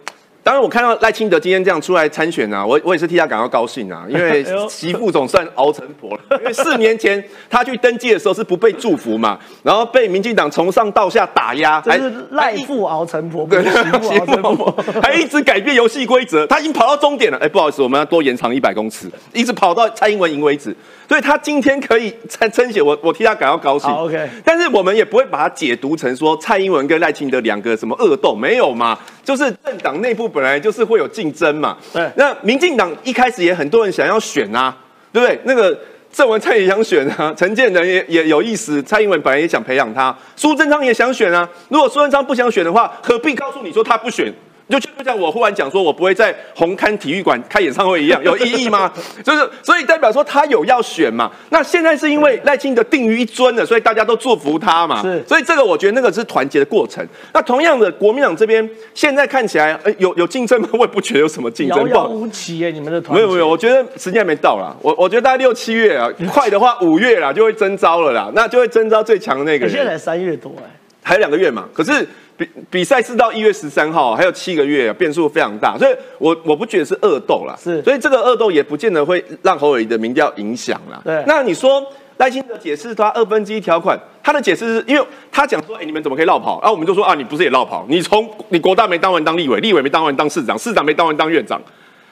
[0.47, 6.21] 当然我看到赖清德今天这样出来参选啊，我我也是替他感到高兴啊，因为媳妇总算熬成婆了。
[6.39, 16.47] 因为四年前他去登记的时候是不被祝福嘛，然后被民进党从上到下打压，还是赖父熬成婆，不是媳妇熬成婆，还一直改变游戏规则。
[16.47, 20.73] 他已经跑到终点了，哎，不好意思，我们要多延长一百公尺，一直跑到蔡英文赢为止。
[21.09, 23.91] 所以他今天可以参参选，我我替他感到高兴。
[23.91, 28.97] OK，但是我们也不会把它解读成说蔡英文跟赖清德两个什么恶斗，没有嘛？
[29.25, 31.79] 就是政党内部本来就是会有竞争嘛。
[31.95, 34.77] 对，那民进党一开始也很多人想要选啊，
[35.11, 35.41] 对不对？
[35.45, 35.77] 那个
[36.13, 41.49] 郑文灿也想选啊， 陈建仁也也有意思，蔡英文本来也想培养他，苏贞昌也想选啊。
[41.71, 44.31] 如果苏贞昌不想选的话，何必告诉你说他不选？
[44.69, 48.93] 就就像我忽然讲说，我不会在红磡体育馆开演唱会一样， 有意义吗？
[49.23, 51.31] 就是所以代表说他有要选嘛。
[51.51, 55.01] 那现在是因为赖清德定于一尊了，所以大家都祝福他嘛。
[55.01, 57.07] 是，所以这个我觉得那个是团结的过程。
[57.33, 60.69] 那同样的，国民党这边现在看起来，呃，有有竞争吗？
[60.73, 61.79] 我也不觉得有什么竞争。
[61.79, 64.75] 遥遥无期耶，你们的团没有没有，我觉得时间还没到啦。
[64.83, 69.73] 我我觉得大概六七月啊，快的话五月啦就会征招了啦，那就会征招最强的那个人。
[69.73, 70.69] 现在才三月多哎，
[71.05, 71.69] 还有两个月嘛。
[71.73, 72.05] 可是。
[72.37, 81.01] 比比赛是到一月十三号，还有七个月，变数非常大，所以我我不觉得是恶斗啦，是，所以这个恶斗也不见得会让侯友谊的民调影响啦。
[81.05, 81.83] 对，那你说
[82.19, 86.61] 赖清德解释他二分之一条款，他的解释是因为他讲说，哎，你们怎么可以绕跑？
[86.61, 87.85] 然后我们就说啊，你不是也绕跑？
[87.89, 91.61] 你从你国大没当完当立委，立委没当完当市长，市长没当完当院长。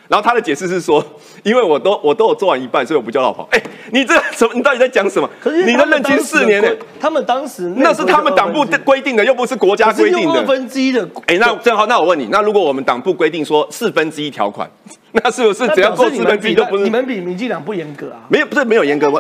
[0.09, 1.05] 然后他的解释是说，
[1.43, 3.47] 因为我都我都有做完一半，所以我不叫老婆。
[3.51, 4.51] 哎，你这什么？
[4.55, 5.29] 你到底在讲什么？
[5.41, 6.69] 可是你的任期四年呢？
[7.01, 10.41] 他们当时那是他们党部规定的，又不是国家规定的。
[10.41, 11.09] 二分之一的。
[11.27, 14.71] 哎，那正好，那我问你，那如果我们党部规定说四分之一条款，
[15.13, 16.85] 那是不是只要过四分之一都不是？
[16.85, 18.21] 你们比民进党不严格啊？
[18.29, 19.11] 没有，不是没有严格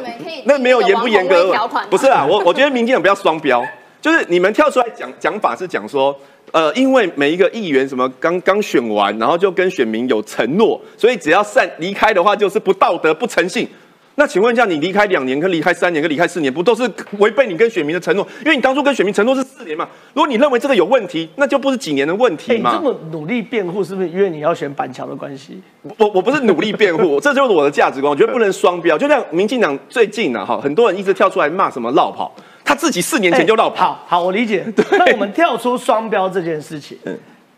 [0.44, 1.54] 那没有严不严格？
[1.88, 3.64] 不是啊，我我觉得民进党不要双标，
[4.04, 6.14] 就是你们跳出来讲讲法是讲说。
[6.52, 13.66] 呃，因为每一个议员什么刚刚选完，然后就跟选民有承诺，所以只要散离开的话，就是不道德、不诚信。
[14.14, 16.88] 那请问一下，你离开两年，跟离开三年，跟离开四年，不都是
[17.18, 18.24] 违背你跟选民的承诺？
[18.44, 19.88] 因为你当初跟选民承诺是四年嘛。
[20.12, 22.70] 如果你认为这个有问题，那就不是几年的问题嘛。
[22.70, 25.60] 你这么努力辩护，是不是因为你要选板桥的关系？
[25.98, 28.08] 我我不是努力辩护， 这就是我的价值观。
[28.08, 28.96] 我觉得不能双标。
[28.96, 32.32] 就像民进党最近呢，哈，很多人一直跳出来骂什么绕跑。
[32.64, 34.64] 他自己四年前就绕跑，好，我理解。
[34.92, 36.96] 那我们跳出双标这件事情，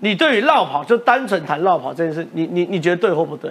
[0.00, 3.50] 你对于绕跑就单纯谈绕跑这件事，你你你觉得对或不对？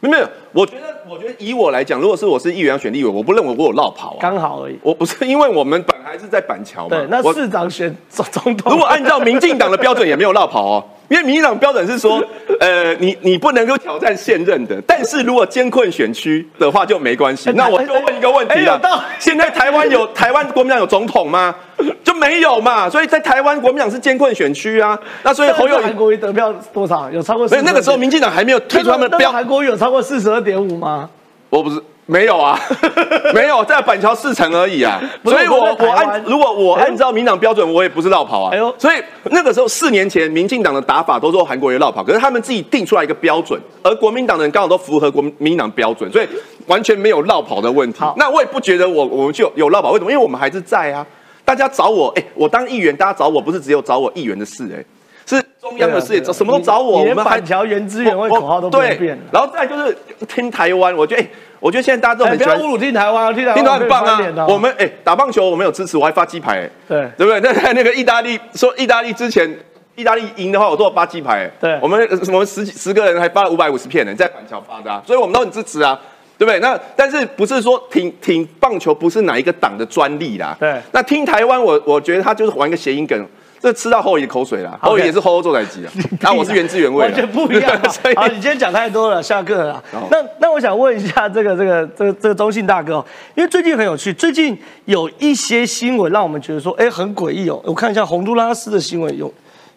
[0.00, 4.76] 没有，我觉得，我觉得以我来讲，如果是我是议员选立委，我不认为我有绕跑啊，刚好而已。
[4.82, 10.84] 我不是因为我们本来是在板桥嘛，对，那市长选 总总统，如果按照民进党的标准，也没有绕跑哦。
[11.08, 12.22] 因为民进党标准是说，
[12.58, 17.50] 呃，你你不能够挑战现任的，但是如果艰困选区的话就没关系。
[17.52, 18.80] 那我就问一个问题了：
[19.18, 21.54] 现在台湾有台湾国民党有总统吗？
[22.02, 22.88] 就没有嘛。
[22.88, 24.98] 所以在台湾国民党是艰困选区啊。
[25.22, 27.10] 那所以侯友韩国瑜得票多少？
[27.10, 27.46] 有超过？
[27.46, 29.30] 所以那个时候民进党还没有推出他们的标。
[29.30, 31.10] 韩国瑜有超过四十二点五吗？
[31.50, 31.78] 我不是。
[32.06, 32.58] 没有啊，
[33.32, 38.50] 没有在板桥四城而已啊，所以我我按如果我按照民党标准，我也不是绕跑啊。
[38.52, 46.28] 哎呦，所以那个时候四年前，民进党的打法都说韩国瑜绕跑，可是他们自己定出来一个标准，而国民党的人刚好都符合国民党标准，所以
[46.66, 48.00] 完全没有绕跑的问题。
[48.16, 50.10] 那我也不觉得我我们就有绕跑，为什么？
[50.10, 51.06] 因为我们还是在啊，
[51.44, 54.84] 大家找我，哎，我当议员，大家找我不是只有找我议员的事，哎。
[55.24, 56.98] 是中央的事业，什么都找我。
[56.98, 59.16] 我们板桥原资源会口号都不变。
[59.32, 61.28] 然后再就是听台湾，我觉得，哎，
[61.62, 64.46] 我觉得现在大家都很喜欢侮辱听台湾，听台湾很棒啊。
[64.48, 67.40] 我们哎打棒球，我们有支持，我还发鸡排，对对不对？
[67.40, 69.48] 那那个意大利说，意大利之前
[69.94, 71.48] 意大利赢的话，我都有发鸡排。
[71.60, 75.96] 对，我们我们十十个人还发了五百五十片呢，在板桥发的，所以我们都很支持啊，
[76.36, 76.58] 对不对？
[76.58, 80.56] 那但是不是说挺挺棒球不是哪一个党的专利啦？
[80.58, 83.24] 对，那听台湾，我我觉得他就是玩一个谐音梗。
[83.62, 85.92] 这吃到后裔口水了，后裔也是吼吼做来吉啊。
[86.20, 87.80] 那我是原汁原味，完全不一样。
[88.16, 89.80] 好，你今天讲太多了，下课了。
[90.10, 92.94] 那那我想问一下这个这个这个这个中信大哥，
[93.36, 97.62] 因为最近很有趣，最近有一些新闻让我们觉得说，哎，很诡异哦。
[97.64, 99.32] 我看一下洪都拉斯的新闻有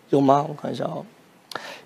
[0.09, 0.43] 有吗？
[0.49, 1.05] 我看一下哦。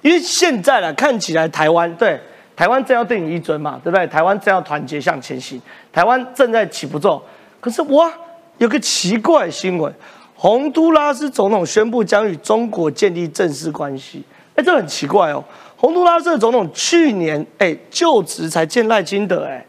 [0.01, 2.17] 因为现在呢，看起来台湾对
[2.55, 4.07] 台湾正要对你一尊嘛，对不对？
[4.07, 7.21] 台湾正要团结向前行，台湾正在起步骤。
[7.59, 8.09] 可是哇，
[8.57, 9.93] 有个奇怪新闻。
[10.41, 14.23] 洪都拉斯总统宣布将与中国建立正式关系，
[14.55, 15.43] 哎，这很奇怪哦。
[15.75, 19.65] 洪都拉斯的总统去年哎就职才见赖清德，哎，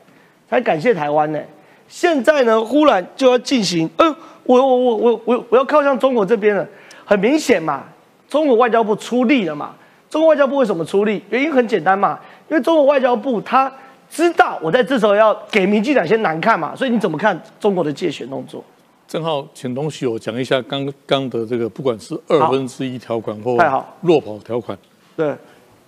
[0.48, 1.40] 才感谢台湾呢。
[1.88, 4.06] 现在呢，忽然就要进行，呃，
[4.44, 6.64] 我我我我我我要靠向中国这边了。
[7.04, 7.82] 很明显嘛，
[8.28, 9.74] 中国外交部出力了嘛。
[10.08, 11.20] 中国外交部为什么出力？
[11.30, 12.16] 原因很简单嘛，
[12.48, 13.72] 因为中国外交部他
[14.08, 18.64] 知道我在这时候要给民进党先难看嘛，所以你怎么看中国的借选动作？
[19.10, 23.56] 正好请同学我讲一下刚刚的这个，不管是二分之一条款或
[24.02, 24.78] 落跑条款。
[25.16, 25.34] 对，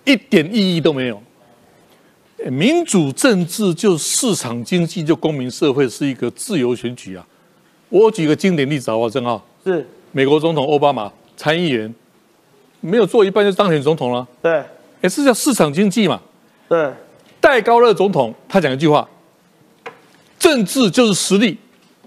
[0.03, 1.23] 一点意义都没有。
[2.51, 7.25] 民主政治就市场经济就公民社会是一个自由选举啊。
[7.87, 9.09] 我举个经典例子好不好？
[9.09, 11.95] 正好是美国总统奥巴马参议员
[12.81, 14.61] 没有做一半就当选总统了，对，
[14.99, 16.21] 也是叫市场经济嘛。
[16.67, 16.91] 对，
[17.39, 19.07] 戴高乐总统他讲一句话：
[20.37, 21.57] 政治就是实力，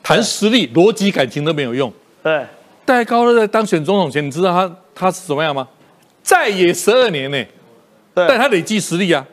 [0.06, 1.92] 谈实力，逻辑感情都没有用。
[2.22, 2.46] 对，
[2.84, 5.66] 戴高乐在当选总统前，你知道他他是怎么样吗？
[6.22, 7.44] 在野十二年呢，
[8.14, 9.26] 对，但他累积实力啊。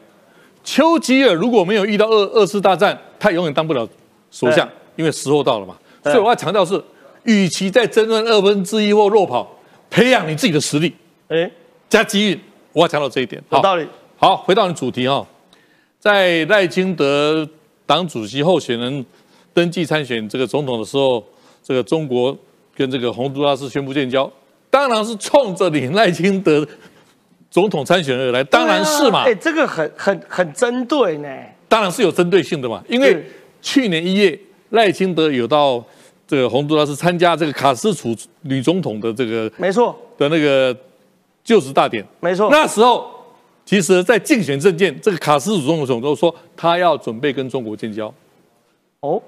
[0.63, 3.87] 丘吉尔如果没有遇到二二次大战，他永远当不了
[4.31, 5.77] 首相，因为时候到了嘛。
[6.05, 6.83] 所以我要强调是，
[7.21, 9.47] 与其在争论二分之一或落跑，
[9.91, 10.95] 培养你自己的实力，
[11.27, 11.51] 哎，
[11.87, 12.39] 加机遇，
[12.71, 13.39] 我要强调这一点。
[13.51, 13.87] 有道理。
[14.17, 15.23] 好，回到你主题哈，
[15.99, 17.47] 在赖清德
[17.85, 19.05] 党主席候选人
[19.53, 21.23] 登记参选这个总统的时候，
[21.63, 22.35] 这个中国
[22.75, 24.31] 跟这个洪都拉斯宣布建交，
[24.69, 26.67] 当然是冲着你赖清德
[27.49, 29.23] 总统参选而来，当然是嘛。
[29.23, 31.29] 哎，这个很很很针对呢。
[31.67, 33.23] 当然是有针对性的嘛，因为
[33.61, 34.39] 去年一月
[34.69, 35.83] 赖清德有到
[36.27, 40.75] 这个洪都拉斯参加这个卡斯楚女总统的这个没错的那个
[41.43, 42.49] 就职大典，没错。
[42.51, 43.11] 那时候。
[43.65, 48.13] 其实，在竞选政见，这个卡斯楚总统都说他要准备跟中国建交。
[48.99, 49.21] 哦，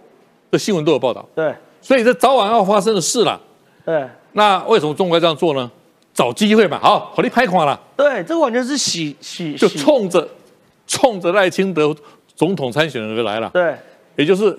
[0.55, 1.27] 这新闻都有报道。
[1.35, 3.37] 对，所以这早晚要发生的事了。
[3.83, 5.69] 对，那为什么中国要这样做呢？
[6.13, 6.79] 找机会嘛。
[6.79, 7.77] 好，火力拍垮了。
[7.97, 10.25] 对，这完全是洗洗，就冲着
[10.87, 11.93] 冲着赖清德
[12.35, 13.49] 总统参选人而来了。
[13.49, 13.75] 对，
[14.15, 14.57] 也就是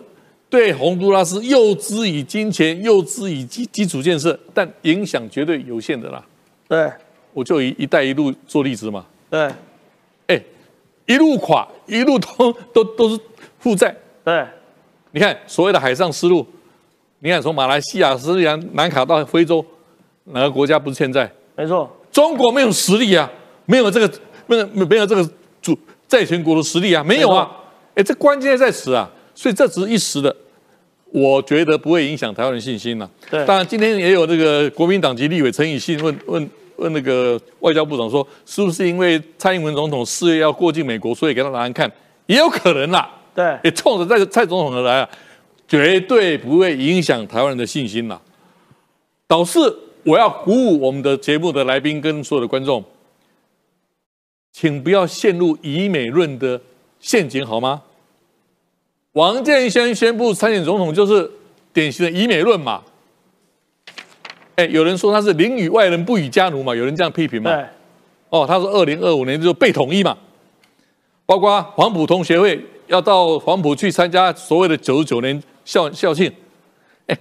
[0.50, 6.22] 对洪都拉斯又之以金钱，又之以基基础建设，但影响绝对有限的啦。
[6.68, 6.92] 对，
[7.32, 9.06] 我就以“一带一路”做例子嘛。
[9.30, 9.50] 对。
[10.26, 10.42] 哎，
[11.06, 13.18] 一路垮，一路通都都是
[13.59, 13.96] 负债。
[14.22, 14.44] 对，
[15.12, 16.47] 你看所谓的海上丝路，
[17.21, 19.64] 你看从马来西亚、斯里兰南卡到非洲，
[20.25, 21.31] 哪个国家不是欠债？
[21.55, 23.31] 没错，中国没有实力啊，
[23.64, 24.11] 没有这个
[24.47, 25.31] 没有没有这个
[25.62, 27.51] 主债权国的实力啊，没有啊。
[27.95, 30.35] 哎，这关键在此啊，所以这只是一时的，
[31.11, 33.09] 我觉得不会影响台湾人信心呐。
[33.31, 36.51] 对，当然今天也有那个国民党籍立委陈以信问问。
[36.77, 41.90] 问那个外交部长说，是不是因为蔡英文总统四月要过境美国，所以给他答案看？
[42.27, 43.11] 也有可能啦。
[43.37, 45.09] 对， 也冲着这个蔡总统而来啊，
[45.68, 48.20] 绝对不会影响台湾人的信心啦。
[49.29, 49.61] 导致
[50.03, 52.83] 我要鼓舞我们的节目的来宾跟所有的观众，
[54.53, 56.61] 请不要陷入以美论的
[56.99, 57.83] 陷阱，好吗？
[59.12, 61.31] 王建轩宣布参选总统，就是
[61.72, 62.83] 典型的以美论嘛。
[64.55, 66.75] 哎，有人说他是宁与外人不与家奴嘛？
[66.75, 67.55] 有人这样批评嘛？
[67.55, 67.66] 对。
[68.29, 70.16] 哦，他说二零二五年就被统一嘛，
[71.25, 76.33] 包括黄埔同学会要到黄埔去参加所谓的九十九年校校庆。
[77.07, 77.18] 哎，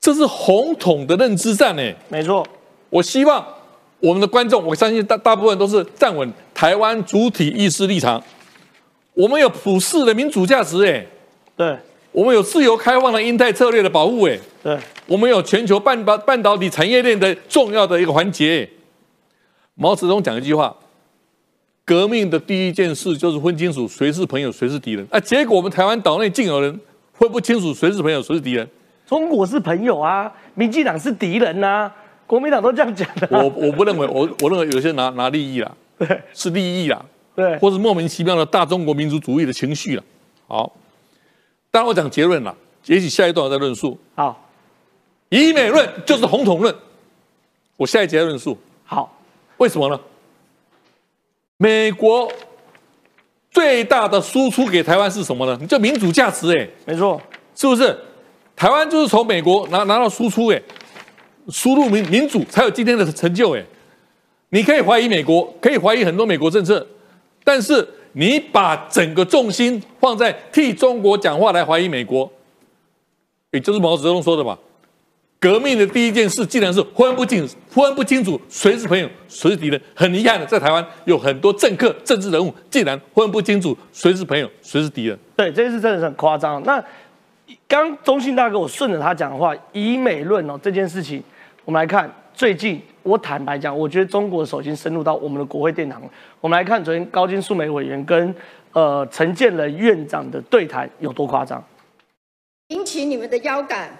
[0.00, 1.82] 这是红统的认知战呢。
[2.08, 2.46] 没错。
[2.88, 3.46] 我希望
[4.00, 8.22] 我们的观众，我相信大大部分都是站稳台湾主体意识立场。
[9.14, 11.06] 我们有普世的民主价值哎。
[11.56, 11.76] 对。
[12.12, 14.38] 我们有自由开放的印太策略的保护哎。
[14.62, 14.76] 对。
[15.06, 18.68] 我们有全球半导半导体产业链的重要的一个环节。
[19.74, 20.76] 毛泽东讲一句话：
[21.90, 25.04] 革命的第一件事就是分清楚谁是朋友，谁是敌人。
[25.10, 26.80] 啊，结果我们台湾岛内竟有人
[27.14, 28.64] 分不清楚谁是朋友，谁是敌人。
[29.08, 31.90] 中国是朋友啊，民进党是敌人呐，
[32.28, 33.26] 国民党都这样讲的。
[33.32, 40.04] 我我不认为，我我认为有些拿拿利益啦，对，是利益啦，对，或是莫名其妙的大中国民族主义的情绪了。
[40.46, 40.72] 好，
[41.72, 42.54] 当然我讲结论了，
[42.86, 43.98] 也许下一段我再论述。
[44.14, 44.48] 好。
[45.30, 46.72] 以美论就是红统论，
[47.76, 48.56] 我下一节论述。
[48.84, 49.12] 好，
[49.56, 50.00] 为什么呢？
[51.62, 52.32] 美国
[53.50, 55.66] 最大的输出给台湾是什么呢？
[55.66, 57.20] 叫民主价值，哎，没错，
[57.54, 57.94] 是不是？
[58.56, 60.62] 台湾就是从美国拿拿到输出，哎，
[61.50, 63.62] 输入民民主才有今天的成就，哎。
[64.48, 66.84] 你可以怀疑美国，可以怀疑很多美国政策，
[67.44, 72.32] 但是你把整个重心放在替中国讲话来怀疑美国，
[73.50, 74.58] 也就是毛泽东说的吧？
[75.40, 85.18] 革命的第一件事，竟然是分不清、分不清楚谁是朋友、谁是敌人，很遗憾的，在台湾有很多政客、政治人物，竟然分不清楚谁是朋友、谁是敌人。
[85.34, 86.62] 对，这件事真的是很夸张。
[86.64, 86.84] 那
[87.66, 91.22] 刚中信大哥，我顺着他讲的话，以美论哦，这件事情，
[91.64, 96.08] 我们来看最近，我坦白讲，我觉得中国手已经深入到我们的国会殿堂了。
[96.42, 98.34] 我们来看昨天高金素梅委员跟
[98.74, 101.64] 呃陈建仁院长的对谈有多夸张，
[102.68, 103.90] 引起你们的腰杆。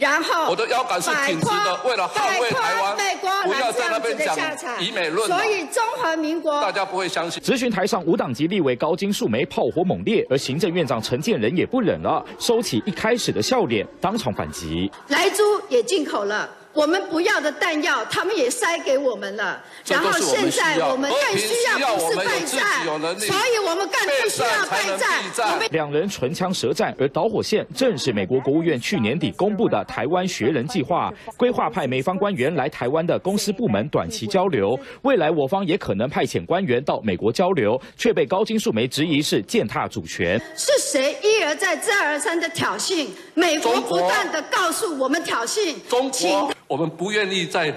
[0.00, 2.96] 然后我的腰杆是挺直的，为了捍卫台湾，
[3.44, 4.36] 不要在那边讲
[4.80, 5.28] 以美论。
[5.28, 7.42] 所以中华民国大家不会相信。
[7.42, 14.90] 咨询台上无党籍立委高金素梅炮火猛烈，而行政院长陈建仁也不忍了，收起一开始的笑脸，当场反击。
[15.08, 19.60] 莱猪也进口了，我们不要的弹药，他们也塞给我们了。
[19.86, 22.84] 然后现在我们更需要不是备战，
[23.18, 25.68] 所以我们更不需要备战。
[25.72, 34.78] 两人唇枪舌战，而导火线正是美国国务院去年底公布的台湾学人计划，规划派美方官员来台湾的公司部门短期交流。
[35.02, 40.40] 未来我方也可能派遣官员到美国交流，却被高金素梅质疑是践踏主权。
[40.56, 43.08] 是谁一而再、再而三的挑衅？
[43.34, 45.74] 美国不断的告诉我们挑衅。
[45.88, 46.52] 中国。
[46.70, 47.74] 我们不愿意在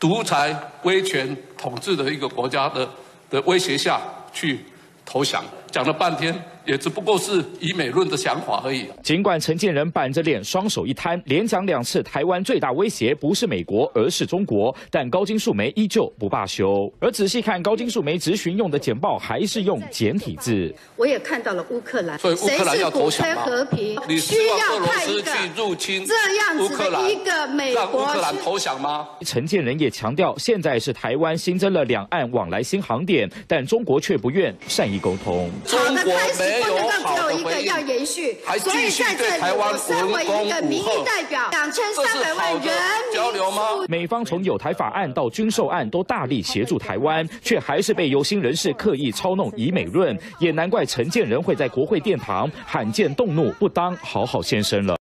[0.00, 2.88] 独裁、威权统治的一个国家的
[3.28, 4.00] 的威胁下
[4.32, 4.64] 去
[5.04, 5.44] 投降。
[5.70, 6.34] 讲了半天。
[6.64, 8.86] 也只不过是以美论的想法而已。
[9.02, 16.92] 尽管陈建仁板着脸，双手一摊，连讲两次台湾最大威胁不是美国，而是中国，但高金素梅依旧不罢休。
[17.00, 20.72] 而仔细看高金素梅执询用的简报，还是用简体字。
[20.96, 29.08] 我也看到了乌克兰，所以乌克兰要投降和平，你需要派一个去入侵这样子的一个美国，乌克兰投降吗？
[29.22, 35.50] 陈建仁也强调，现在是台湾新增了两岸往来新航点，但中国却不愿善意沟通。
[35.66, 36.51] 中国没。
[36.60, 42.74] 不能够只有一个要延续，所以在这里，我身为一个民意代表，两千三百万人
[43.10, 43.88] 民。
[43.88, 55.01] 美方从有台法案到军售案都大力协助台湾，却还是被有心人士刻意操弄以美论，也难怪陈建仁会在国会殿堂罕见动怒，不当好好先生了。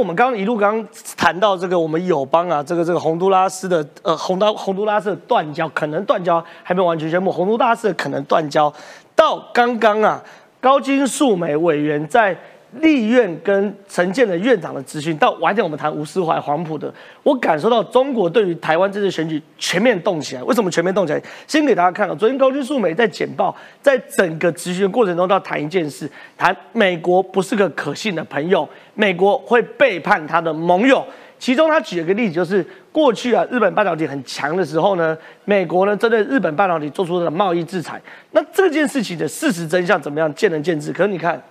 [0.00, 8.72] 我们刚刚一路刚刚谈到这个，我们友邦啊，这个这个洪都拉斯的呃洪都洪都拉斯的断交，可能断交还没完全宣布，洪都拉斯的可能断交。
[9.14, 10.22] 到刚刚啊，
[10.58, 12.34] 高金素梅委员在
[12.80, 16.92] 立院跟陈建的院长的咨询，到晚点我们谈吴思怀、黄埔的，
[17.22, 20.42] 我感受到中国对于台湾这次选举全面动起来。
[20.44, 21.22] 为什么全面动起来？
[21.46, 26.08] 先给大家看啊，昨天高金素梅在简报，在整个咨询过程中，都要谈一件事，
[26.38, 31.04] 谈美国不是个可信的朋友，美国会背叛他的盟友。
[31.40, 32.62] 其中他举了个例子，就是
[32.92, 35.16] 过去啊，日本半导体很强的时候呢，
[35.46, 37.98] 美国呢针对日本半导体做出了贸易制裁。
[38.32, 40.92] 那这件事情的事实真相怎么样，见仁见智。
[40.92, 41.42] 可是你看，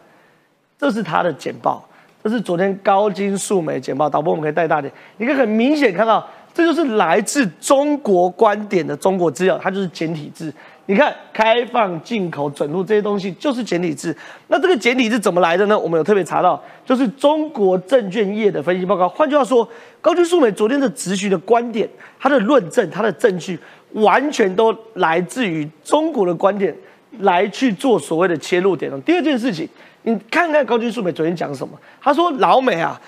[0.80, 1.86] 这是他的简报，
[2.23, 4.09] 这是昨天高金素梅简报。
[4.09, 10.53] 导播我们可以带大点，你可以很明显看到，这就是来自中国观点的中国资料，它就是简体字。
[10.86, 14.15] 你看，开放进口准入这些东西就是简体字。
[14.47, 15.77] 那这个简体字怎么来的呢？
[15.77, 19.07] 我们有特别查到，就是中国证券业的分析报告。
[19.09, 19.67] 换句话说，
[19.99, 23.59] 高金素美昨天的咨询的观点，他的论证、他的证据，
[23.91, 26.75] 完全都来自于中国的观点
[27.19, 28.89] 来去做所谓的切入点。
[29.03, 29.69] 第二件事情，
[30.10, 31.78] 你看看高军素美昨天讲什么？
[32.01, 32.99] 他说老美啊，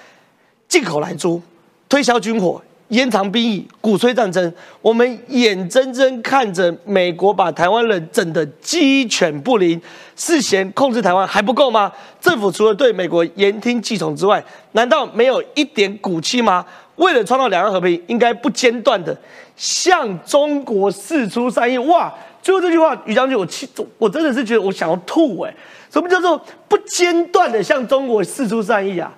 [0.68, 1.42] 进口来租，
[1.90, 2.62] 推销军火。
[2.90, 9.82] 延长兵役，鼓吹战争，我们眼睁睁看着美国把台湾人整得鸡犬不宁，
[10.18, 11.90] 事先控制台湾还不够吗？
[12.20, 14.44] 政府除了对美国言听计从之外，
[14.74, 16.66] 难道没有一点骨气吗？
[16.98, 19.18] 为了创造两岸和平，应该不间断的
[19.56, 21.78] 向中国示出善意。
[21.78, 22.14] 哇！
[22.42, 25.54] 最后这句话，于将军，我气，我真的是觉得我想要吐哎！
[25.90, 29.12] 什么叫做不间断的向中国示出善意啊？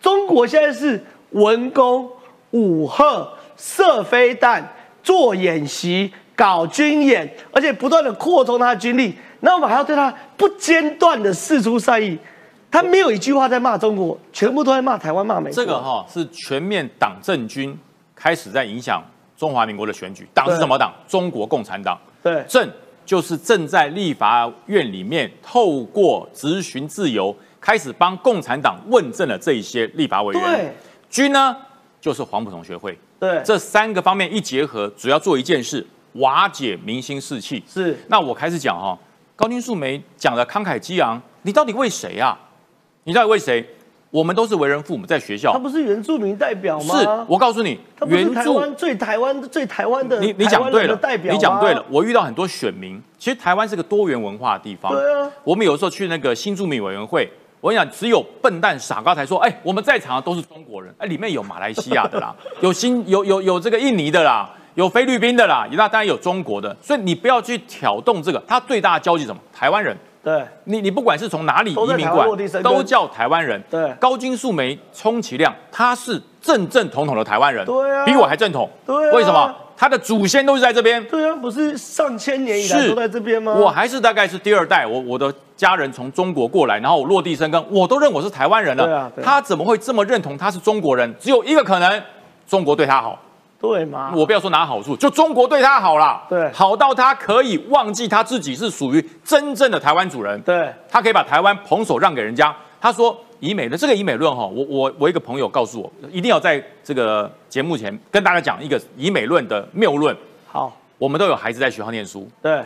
[0.00, 2.10] 中国现在是文攻。
[2.52, 4.66] 武赫射飞弹、
[5.02, 12.18] 做演习、搞军演，而且不断的扩充他的军力，那我们还要对他不间断的示出善意。
[12.70, 15.52] 他没有一句话在骂中国，全部都在骂台湾、骂美国。
[15.52, 17.78] 这个哈是全面党政军
[18.14, 19.04] 开始在影响
[19.36, 20.26] 中华民国的选举。
[20.32, 20.90] 党是什么党？
[21.06, 21.98] 中国共产党。
[22.22, 22.70] 对，正
[23.04, 30.42] 就是正在立法院里面透过质询自由，开始帮共产党问政的这一些立法委员。
[30.42, 30.74] 对，
[31.08, 31.56] 军呢？
[32.00, 37.60] 就是黄埔同学会，对这三个方面一结合，主要做一件事，瓦解民心士气。
[37.66, 38.96] 是，那我开始讲哈，
[39.34, 42.38] 高金素梅讲的慷慨激昂，你到底为谁啊？
[43.02, 43.68] 你到底为谁？
[44.10, 46.98] 我们都是为人父母，在学校，他不是原住民代表吗？
[46.98, 51.84] 是我告诉你，原台湾最台湾最台湾的，你你讲对了，代表你讲对了。
[51.90, 54.92] 我遇到很多选民，其实台湾是个多元文化的地方。
[54.92, 57.30] 对啊，我们有时候去那个新住民委员会。
[57.60, 62.32] 我跟你讲，只有笨蛋傻瓜才说，哎，我们在场的都是中国人，哎，里面有马来西亚的啦，
[62.62, 69.42] 有新有有有这个印尼的啦，有菲律宾的啦，那当然有中国的，所以你不要去挑动这个，他最大的交集什么？
[69.52, 73.62] 台湾人，对，你你不管是从哪里移民过来，都叫台湾人。
[73.70, 79.54] 对，高金素梅充其量他是正正统统的台湾人，对啊，比我还正统，对，为什么？
[79.80, 83.54] 他的祖先都是在这边，对啊，不是上千年以来都在这边吗？
[83.54, 88.84] 我还是大概是第二代，我我的家人从中国过来，然后我落地生根，我都认我是台湾人了。
[88.84, 91.14] 对啊，他怎么会这么认同他是中国人？
[91.20, 92.02] 只有一个可能，
[92.44, 93.16] 中国对他好，
[93.60, 94.12] 对吗？
[94.14, 102.54] 我不要说拿好处，就中国对他好了，对，好到他可以忘记他自己是属于真正的台湾主人，对，他可以把台湾捧手让给人家。
[102.80, 110.16] 他说以美的，这个以美论哈，我我我一个朋友告诉我，一定要在这个节目前跟大家讲一个以美论的谬论。
[110.46, 112.62] 好，我们都有孩子在学校念书，对，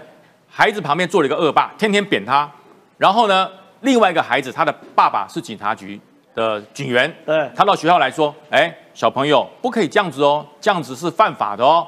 [0.49, 2.51] 孩子旁边坐了一个恶霸，天天扁他，
[2.99, 5.99] 然后呢，另外一个孩子他的爸爸是警察局
[6.35, 11.87] 的警员，对，他到学校来说，哎，小朋友不可以这样子哦，这样子是犯法的哦，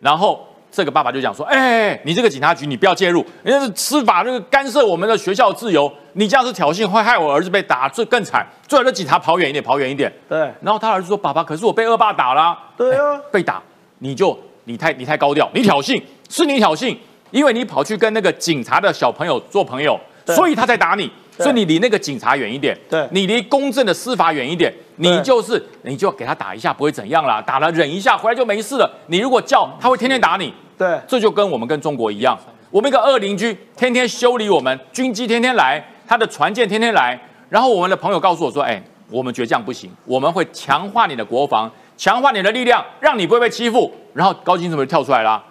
[0.00, 0.46] 然后。
[0.74, 8.46] 这个爸爸就讲说：“哎，你这个警察局，你不要介入，人家是司法那个干涉我们的学校自由，你这样子挑衅，会害我儿子被打，这更惨。
[8.66, 10.50] 最好的警察跑远一点，跑远一点。”对。
[10.62, 13.62] 然后他儿子说：“爸爸，可是我被恶霸打了。”对啊，被打，
[13.98, 16.96] 你就你太你太高调，你挑衅，是你挑衅，
[17.32, 21.12] 因为你跑去跟那个警察的小朋友做朋友，所以他才打你。
[21.42, 28.90] 所以你离那个警察远一点，对，你离公正的司法远一点，你就是你就给他打一下，不会怎样啦，打了忍一下，回来就没事了。
[29.08, 30.52] 你如果叫，他会天天打你。
[30.78, 32.38] 对，这就跟我们跟中国一样，
[32.70, 37.18] 我们一个恶邻居天天修理我们，军机天天来，他的船舰天天来，
[37.48, 45.42] 然后我们的朋友告诉我说：“哎，我们觉得这样不行，我们会强化你的国防，强化你的力量，让你不会被欺负。”然后高金怎么就跳出来了？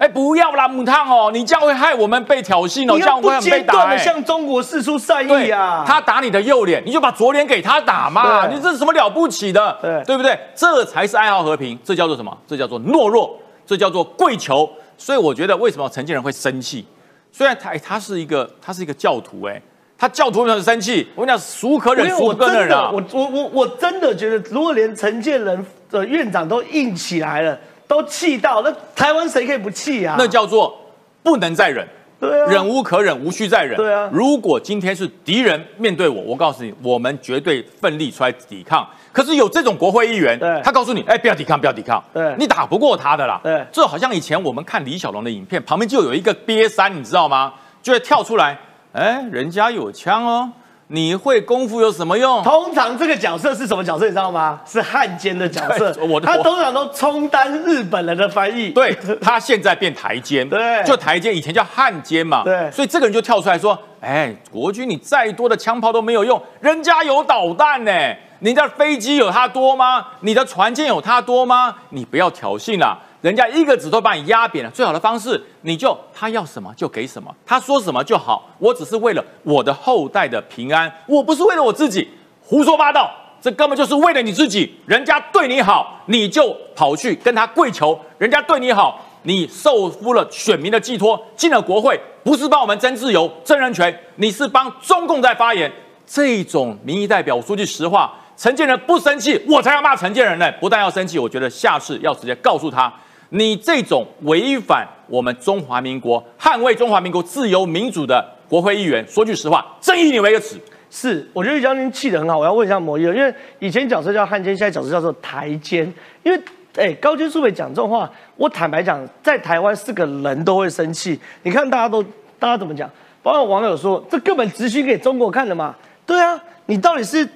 [0.00, 3.90] 哎，不要啦，母汤哦，你这样会害我们被挑衅哦，这样会被打。
[3.90, 5.84] 的向中国示出善意啊！
[5.86, 9.76] 他打你的右脸，你就把左脸给他打嘛，你这是什么了不起的？
[9.82, 10.40] 对，对不对？
[10.54, 12.34] 这才是爱好和平，这叫做什么？
[12.46, 14.66] 这叫做懦弱，这叫做跪求。
[14.96, 16.86] 所以我觉得，为什么陈建仁会生气？
[17.30, 19.60] 虽然他哎他是一个他是一个教徒，哎，
[19.98, 21.06] 他教徒为什么生气？
[21.14, 22.90] 我跟你讲，孰可忍，孰不可忍啊！
[22.90, 27.58] 我我我我真的觉得，如果连陈建仁的院长都硬起来了，
[27.90, 30.14] 都气到，那台湾谁可以不气啊？
[30.16, 30.80] 那叫做
[31.24, 31.84] 不能再忍。
[32.20, 33.76] 对啊，忍无可忍，无需再忍。
[33.76, 38.88] 对啊，如果今天是敌人面对我，我告诉你，我们绝对奋力出来抵抗。
[39.10, 43.40] 可是有这种国会议员，他告诉你，哎，不要抵抗，不要抵抗，对，你打不过他的啦。
[43.42, 47.52] 对，这好像以前我们看李小龙的影片，旁边就有一个瘪三，你知道吗？
[47.82, 48.56] 就会跳出来，
[48.92, 50.48] 哎，人家有枪哦。
[50.92, 52.42] 你会功夫有什么用？
[52.42, 54.06] 通常这个角色是什么角色？
[54.06, 54.60] 你知道吗？
[54.66, 55.96] 是汉奸的角色。
[56.04, 58.70] 我他通常都充当日本人的翻译。
[58.70, 60.46] 对他现在变台奸。
[60.50, 62.42] 对，就台奸，以前叫汉奸嘛。
[62.42, 67.92] 对，所以这个人就跳出来说：“哎，国军你再多的枪炮都没有用，人家有导弹呢。
[68.40, 70.04] 你的飞机有他多吗？
[70.20, 71.76] 你的船舰有他多吗？
[71.90, 78.48] 你不要挑衅了。”人家一个指头把你压扁了，最好的方式，你就他要什么就给什么，他说什么就好。
[78.58, 82.08] 我只是为了我的后代的平安，我不是为了我自己
[82.42, 83.10] 胡说八道，
[83.40, 84.74] 这根本就是为了你自己。
[84.86, 95.70] 人家对你好，你就跑去跟他跪求；人家对你好，你受服了选民的寄托，进了国会，不是帮我们争自由、争人权，你是帮中共在发言。
[96.06, 100.50] 这种民意代表，我说句实话，陈建仁不生气，我才要骂陈建仁呢。
[100.52, 102.92] 不但要生气，我觉得下次要直接告诉他。
[103.30, 110.56] 你这种违反我们中华民国、捍卫中华民国自由民主的国会议员，说句实话，正义你为个耻。
[110.90, 112.38] 是，我觉得将军气得很好。
[112.38, 115.84] 我要问一下摩耶因为以前角色叫汉奸，现在角色叫做台奸。
[116.24, 116.42] 因为，
[116.74, 121.18] 哎，高金素伟讲这种话，我坦白讲，在台湾是个人都会生气。
[121.44, 122.02] 你看大家都，
[122.40, 122.90] 大家怎么讲？
[123.22, 125.72] 包括网友说，这根本直需给中国看的嘛？
[126.04, 127.28] 对啊，你到底是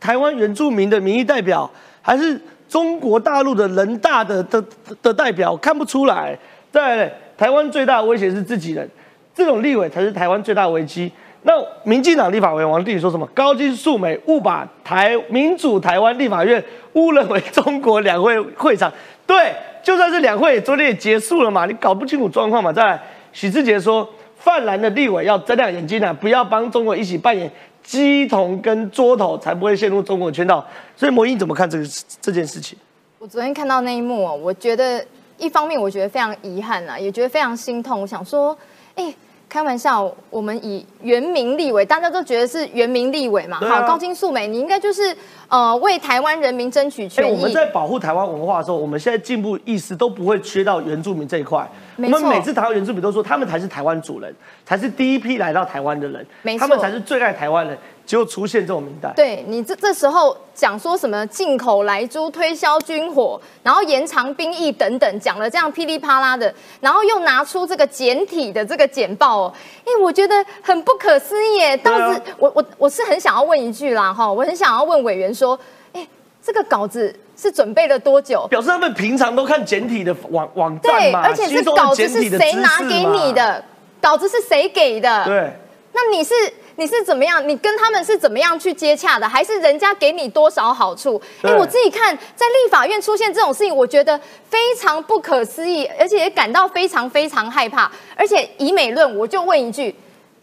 [0.00, 2.40] 台湾原住民的民意代表，还是？
[2.72, 4.64] 中国大陆的人大的的
[5.02, 6.34] 的代表看不出来，
[6.70, 8.88] 在台湾最大的威胁是自己人，
[9.34, 11.12] 这种立委才是台湾最大的危机。
[11.42, 11.52] 那
[11.84, 13.26] 民进党立法委员王定宇说什么？
[13.34, 16.64] 高金素美误把台民主台湾立法院
[16.94, 18.90] 误认为中国两会会场。
[19.26, 19.52] 对，
[19.82, 22.72] 就算是两会昨天也结束了嘛，你搞不清楚状况嘛。
[22.72, 22.98] 再来，
[23.34, 27.50] 许志杰说，泛蓝的立委要睁亮眼睛啊，不要帮中国一起扮演。
[27.82, 30.64] 鸡同跟桌头才不会陷入中国圈套，
[30.96, 31.84] 所以魔音怎么看这个
[32.20, 32.78] 这件事情？
[33.18, 35.04] 我昨天看到那一幕哦，我觉得
[35.38, 38.00] 一方面我觉得非常遗憾啊，也觉得非常心痛。
[38.00, 38.56] 我想说，
[38.94, 39.14] 哎，
[39.52, 45.14] 开玩笑，我们以原名立委，大家都觉得是原名立委嘛，好，高金素美，你应该就是
[45.46, 47.36] 呃为台湾人民争取权益。
[47.36, 51.70] 我们在保护台湾文化的时候，我们现在进步意识都不会缺到原住民这一块。
[51.98, 54.34] 我们每次谈到原住民都说，他们才是台湾主人，
[54.64, 56.26] 才是第一批来到台湾的人，
[56.58, 57.76] 他们才是最爱台湾人。
[58.12, 69.46] 结果出现这种名单，对你这这时候讲说什么进口来猪、推销军火，然后延长兵役等等，讲了这样噼里啪啦的，然后又拿出这个简体的这个简报，
[69.86, 71.74] 哎，我觉得很不可思议。
[71.78, 75.58] 倒是我我我是很想要问一句啦，哈，我很想要问委员说，
[75.94, 76.06] 哎，
[76.42, 78.46] 这个稿子是准备了多久？
[78.48, 83.64] 表示他们平常都看简体的网网站对，而且这稿子是谁拿给你的？
[84.02, 85.24] 稿子是谁给的？
[85.24, 85.50] 对，
[85.94, 86.34] 那你是？
[86.76, 87.46] 你是怎么样？
[87.46, 89.28] 你跟他们是怎么样去接洽的？
[89.28, 91.20] 还是人家给你多少好处？
[91.42, 94.18] 哎，我自己看在立法院出现这种事情，我觉得
[94.48, 97.90] 非常不可思议，而且也感到非常非常害怕。
[98.16, 99.94] 而且以美论，我就问一句：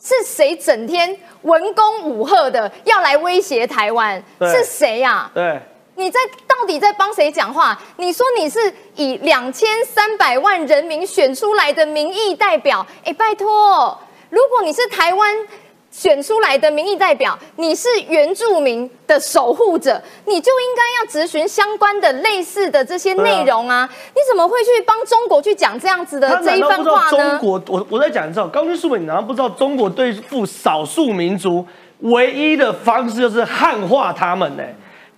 [0.01, 4.23] 是谁整天文攻武赫的要来威胁台湾？
[4.41, 5.31] 是谁呀？
[5.33, 5.59] 对，
[5.95, 7.79] 你在到底在帮谁讲话？
[7.97, 13.97] 你说你是以两千三百万人民选出来的民意代表，哎，拜托，
[14.29, 15.35] 如果你是台湾。
[15.99, 23.89] 选出来的民意代表，你是原住民的守护者，你就应该要咨询相关的类似的这些内容啊！
[24.15, 27.09] 你怎么会去帮中国去讲这样子的这一番话呢？
[27.09, 31.67] 中国，我我在讲的时候，高军素敏，你难道不知道中国对付少数民族
[31.99, 34.63] 唯一的方式就是汉化他们呢？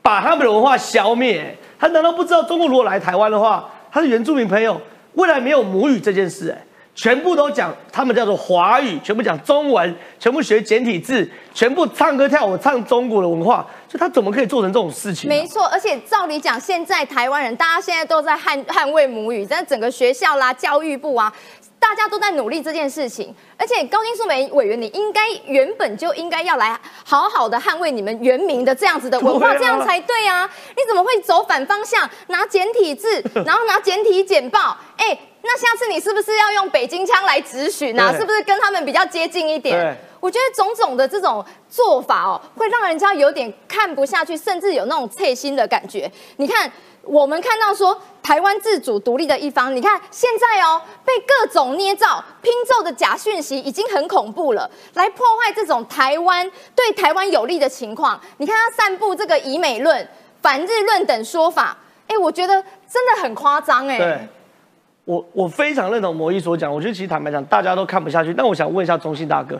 [0.02, 1.56] 把他们的文化消灭？
[1.80, 4.82] 他难道不知道中国如果来台湾的话，他的原住民朋友，
[5.14, 6.50] 未来没有母语这件事？
[6.50, 6.66] 哎。
[6.94, 15.30] 全部都讲，他们叫做华语，全部讲中文，全部学简体字，全部唱歌跳舞唱中国的文化，所以他怎么可以做成这种事情？
[15.30, 21.34] 没错，而且照理讲，现在台湾人大家现在都在捍捍卫母语，在整个学校啦、教育部啊，
[21.80, 23.34] 大家都在努力这件事情。
[23.58, 30.48] 而且高金素梅委员，你应该原本就应该要来好好的捍卫你们原民的这样子的文化， 这样才对啊！
[30.76, 34.78] 你怎么会走反方向，拿简体字，然后拿简体 简报？
[34.98, 35.18] 哎。
[35.44, 38.14] 那下次你是不是要用北京腔来质询啊？
[38.18, 39.98] 是不是跟他们比较接近一点？
[40.20, 46.10] 我觉得种种的这种做法哦，会让人家有点看不下去，甚至有那种刺心的感觉。
[46.38, 46.72] 你看，
[47.02, 58.22] 我们看到说台湾自主独立的一方，你看现在哦，被各种捏造、拼凑的假讯息已经很恐怖了，来破坏这种台湾对台湾有利的情况。
[58.38, 60.08] 你看他散布这个以美论、
[60.40, 61.76] 反日论等说法，
[62.06, 64.30] 哎，我觉得真的很夸张哎。
[65.06, 68.34] 我我非常认同摩伊所讲，我觉得其实坦白讲，大家都看不下去。
[68.34, 69.60] 但我想问一下中信大哥，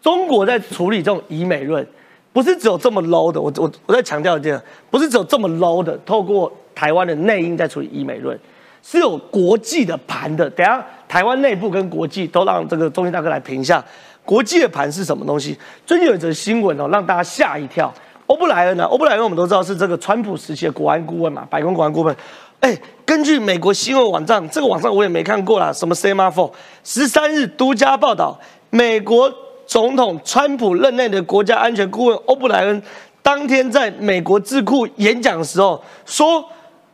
[0.00, 1.86] 中国在处理这种以美论，
[2.32, 3.40] 不是只有这么 low 的。
[3.40, 4.60] 我我我在强调一点，
[4.90, 8.38] 不是只有这么 low 的，透过台湾的内应在处理以美论，
[8.82, 10.48] 是有国际的盘的。
[10.50, 13.84] 等下台湾内部跟国际都让这个中信大哥来评一下，
[14.24, 15.56] 国际的盘是什么东西？
[15.84, 17.92] 最近有一则新闻哦，让大家吓一跳。
[18.26, 18.84] 欧布莱恩呢？
[18.84, 22.14] 欧布莱恩我们都知道是这个川普时期的国安顾问嘛，白宫国安顾问。
[22.60, 26.50] 哎，根据美国新闻网站，这个网站我也没看过啦，什么 Semaphore
[26.82, 28.38] 十三日独家报道，
[28.70, 29.32] 美国
[29.64, 32.82] 总统川普任内的国家安全顾问欧布莱恩
[33.22, 36.44] 当天在美国智库演讲的时候说，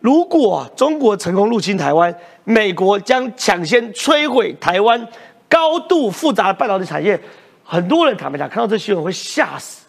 [0.01, 5.09] 如果中国成功入侵台湾，美国将抢先摧毁台湾
[5.49, 7.19] 高度复杂的半导体产业。
[7.65, 9.87] 很多人坦白讲，看到这新闻会吓死，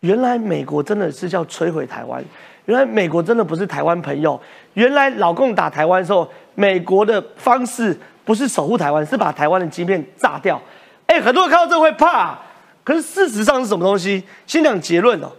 [0.00, 2.24] 原来美国真的是叫摧毁台湾。
[2.66, 4.40] 原来美国真的不是台湾朋友。
[4.74, 10.60] 原来老共打台湾的时候，美国的方式不是守护台湾，是把台湾的芯片炸掉。
[11.06, 12.38] 哎，很多人看到这会怕。
[12.84, 14.22] 可是事实上是什么东西？
[14.46, 15.30] 先讲结论哦。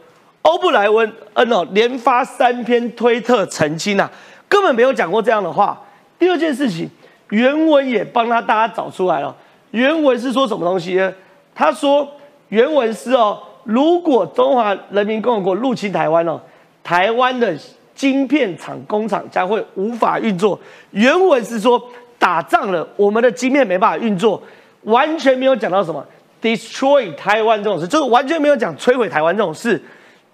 [0.43, 4.09] 欧布莱恩恩哦，连发三篇推特澄清啊，
[4.47, 5.81] 根本没有讲过这样的话。
[6.19, 6.89] 第二件事情，
[7.29, 9.35] 原文也帮他大家找出来了。
[9.71, 11.13] 原文是说什么东西呢？
[11.55, 12.07] 他说
[12.49, 16.39] 原文是哦，如果中华人民共和国入侵台湾哦。
[16.83, 17.57] 台湾的
[17.95, 20.59] 晶片厂工厂将会无法运作。
[20.91, 21.81] 原文是说
[22.17, 24.41] 打仗了，我们的晶片没办法运作，
[24.83, 26.05] 完全没有讲到什么
[26.41, 29.81] destroy 台湾这种事，就是完全没有讲摧毁台湾这种事。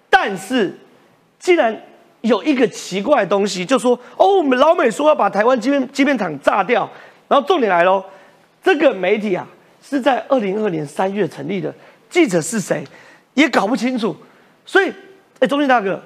[0.08, 0.76] 但是，
[1.38, 1.76] 既然
[2.20, 6.88] 有一个奇怪的东西，就说哦，我们老美说要把台湾晶片晶片厂炸掉，
[7.28, 8.04] 然后重点来喽，
[8.62, 9.46] 这个媒体啊
[9.82, 11.72] 是在二零二年三月成立的，
[12.08, 12.84] 记者是谁
[13.34, 14.16] 也搞不清楚，
[14.66, 14.92] 所以，
[15.38, 16.02] 哎，中信大哥。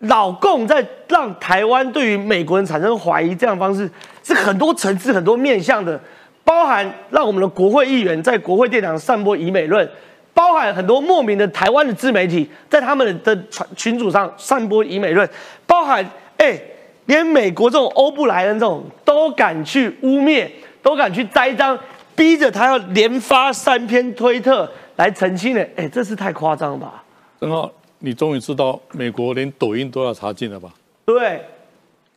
[0.00, 3.90] 老共在让台湾对于美国人产生怀疑，这样的方式
[4.22, 6.00] 是很多层次、很多面向的，
[6.42, 9.86] 包含让我们的国会议员在国会殿堂散播以美论，
[10.32, 15.28] 包含很多莫名的台湾的自媒体在他们的群群组上散播以美论，
[15.66, 16.02] 包含
[16.38, 16.58] 哎，
[17.04, 20.48] 连美国这种欧布莱恩这种都敢去污蔑，
[20.82, 21.78] 都敢去栽赃，
[22.16, 27.04] 逼着他要连发三篇推特来澄清的，哎，这是太夸张了吧？
[27.38, 27.70] 正好。
[28.02, 30.74] 你终于知道美国连抖音都要查禁了吧？
[31.04, 31.44] 对，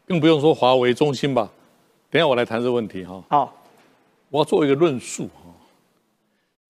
[0.08, 1.52] 更不用说华为、中兴吧。
[2.10, 3.22] 等下我来谈这个问题哈。
[3.30, 3.54] 好，
[4.30, 5.52] 我要做一个论述哈。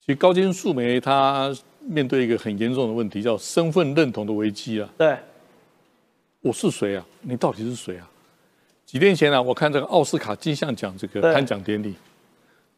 [0.01, 4.89] 其实高金素梅她面对一个很严重的问题，叫身份认同的危机啊。
[4.97, 5.16] 对，
[6.41, 7.05] 我是谁啊？
[7.22, 8.09] 你到底是谁啊？
[8.88, 11.93] 几天前呢，我看这个奥斯卡金像奖这个颁奖典礼，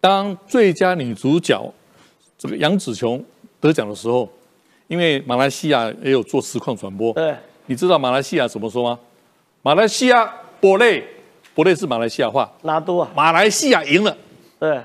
[0.02, 1.74] 当最佳女主角
[2.38, 3.24] 这个杨紫琼
[3.62, 4.30] 得奖的时候。
[4.88, 9.00] 因为马来西亚也有做实况转播，对，你知道马来西亚怎么说吗？
[9.62, 11.04] 马来西亚博类，
[11.56, 13.10] 博类是马来西亚话，拿多啊？
[13.16, 14.16] 马来西亚赢了。
[14.60, 14.80] 对，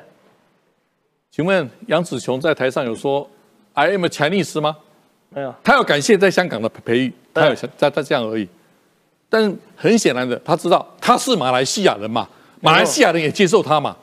[1.30, 3.28] 请问杨紫琼在台上有说
[3.74, 4.76] “I am Chinese” 吗？
[5.28, 8.48] 没有，他要感谢在香港的培育，他有在他这样而已。
[9.28, 12.28] 但很显然的，他知道他是马来西亚人嘛，
[12.60, 13.94] 马来西亚人也接受他嘛，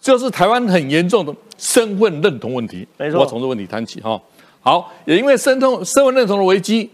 [0.00, 2.86] 这是台湾很严重的身份认同问题。
[2.98, 4.20] 没错，我从这问题谈起哈。
[4.64, 6.90] 好，也因为身痛身份认同的危机，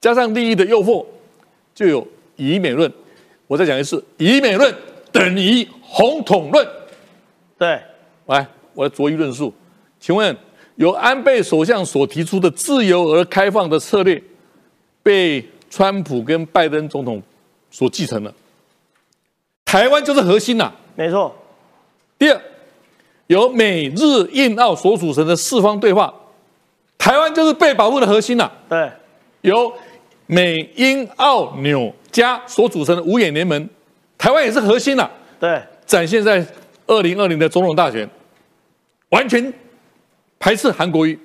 [0.00, 1.06] 加上利益的诱惑，
[1.72, 2.04] 就有
[2.34, 2.92] 以美论。
[3.46, 4.74] 我再讲一次，以美论
[5.12, 6.66] 等于红统论。
[7.56, 7.80] 对，
[8.26, 8.44] 来，
[8.74, 9.54] 我来逐一论述。
[10.00, 10.36] 请问，
[10.74, 14.20] 由安倍首相所提出的自由而开放的策略，
[15.04, 17.22] 被川普跟拜登总统
[17.70, 18.34] 所继承了。
[19.64, 21.32] 台湾就是核心呐，没错。
[22.18, 22.42] 第二，
[23.28, 26.12] 由美日印澳所组成的四方对话，
[27.06, 28.50] 台湾就是被保护的核心呐。
[28.68, 28.90] 对，
[29.42, 29.72] 由
[30.26, 33.68] 美英澳纽加所组成的五眼联盟，
[34.18, 35.08] 台湾也是核心呐。
[35.38, 36.44] 对，展现在
[36.88, 38.08] 二零二零的总统大选，
[39.10, 39.54] 完全
[40.40, 41.16] 排斥韩国瑜，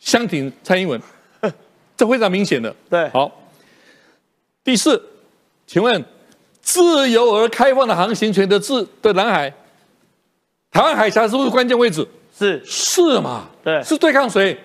[0.00, 0.98] 相挺蔡英文，
[1.94, 2.74] 这非常明显的。
[2.88, 3.30] 对，好。
[4.64, 5.02] 第四，
[5.66, 6.02] 请问。
[6.62, 9.52] 自由而开放的航行权的自的南海，
[10.70, 12.06] 台湾海峡是不是关键位置？
[12.38, 13.48] 是是嘛？
[13.64, 14.56] 对，是对抗谁？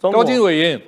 [0.00, 0.80] 高金委员。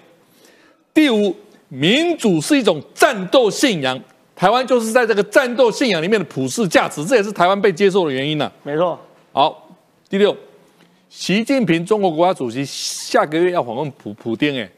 [0.92, 1.34] 第五，
[1.68, 4.00] 民主是一种战斗信仰，
[4.34, 8.50] 台湾就是在这个战斗信仰里面的普世价值，这也是台湾被接受的原因呢。
[8.62, 8.98] 没错。
[9.32, 9.76] 好，
[10.08, 10.36] 第六，
[11.08, 14.70] 习近平中国国家主席下个月要访问普普丁，哎，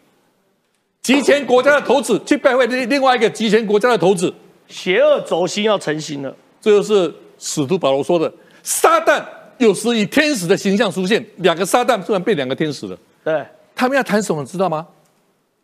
[1.01, 4.33] 集权国家的头子去拜会另另外一个集权国家的头子。
[4.69, 9.23] 邪恶轴心要成型了，这就是使徒保罗说的：“撒旦
[9.59, 13.45] 有时以天使的形象出现，两个撒旦突然变两个天使了。”对，
[13.75, 14.87] 他们要谈什么，知道吗？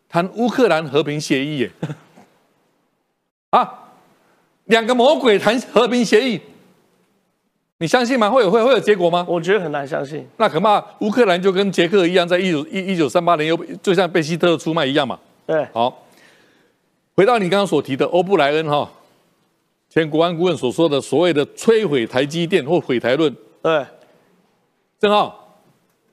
[0.07, 1.71] 谈乌克兰和平协议耶！
[3.51, 3.91] 啊，
[4.65, 6.39] 两个魔鬼谈和平协议，
[7.77, 8.29] 你相信吗？
[8.29, 9.25] 会有会会有结果吗？
[9.27, 10.27] 我觉得很难相信。
[10.37, 15.19] 那恐怕乌克兰就跟捷克一样，在一九一一九三八年又就像被希特勒出卖一样嘛。
[15.45, 16.05] 对，好，
[17.15, 18.89] 回到你刚刚所提的欧布莱恩哈。
[19.89, 23.83] 前国安顾问所说的所谓的摧毁台积电或毁台论，对，
[24.99, 25.57] 正好，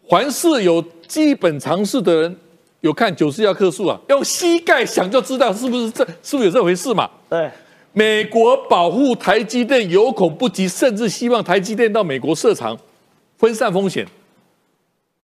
[0.08, 2.36] 凡是有基本常识的人，
[2.80, 7.08] 有看九四要克数啊，用膝盖想就知道是不是这是不是有这回事嘛？
[7.28, 7.50] 对，
[7.92, 12.76] 美国保护台积电有恐不及，甚至希望台积电到美国设厂，
[13.38, 14.06] 分散风险。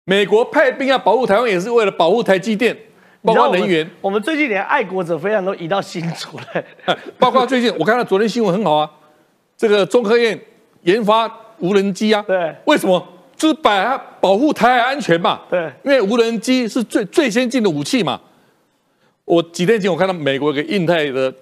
[0.04, 2.76] 美国派兵要保护台湾，也是为了保护台积电。
[3.22, 6.96] 包括能源，我们最近连爱国者飞弹都移到新竹了。
[7.20, 8.90] 包括最近，我看到昨天新闻很好啊，
[9.58, 10.40] 这个中科院
[10.84, 12.24] 研发无人机啊。
[12.26, 12.56] 对。
[12.64, 13.06] 为什么？
[13.40, 15.40] 就是把保护台海安全嘛。
[15.48, 15.72] 对。
[15.82, 18.20] 因为无人机是最最先进的武器嘛。
[19.24, 21.32] 我几天前我看到美国一个印太的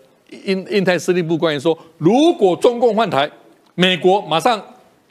[0.44, 3.28] 印印太司令部官员说，如果中共换台，
[3.74, 4.62] 美国马上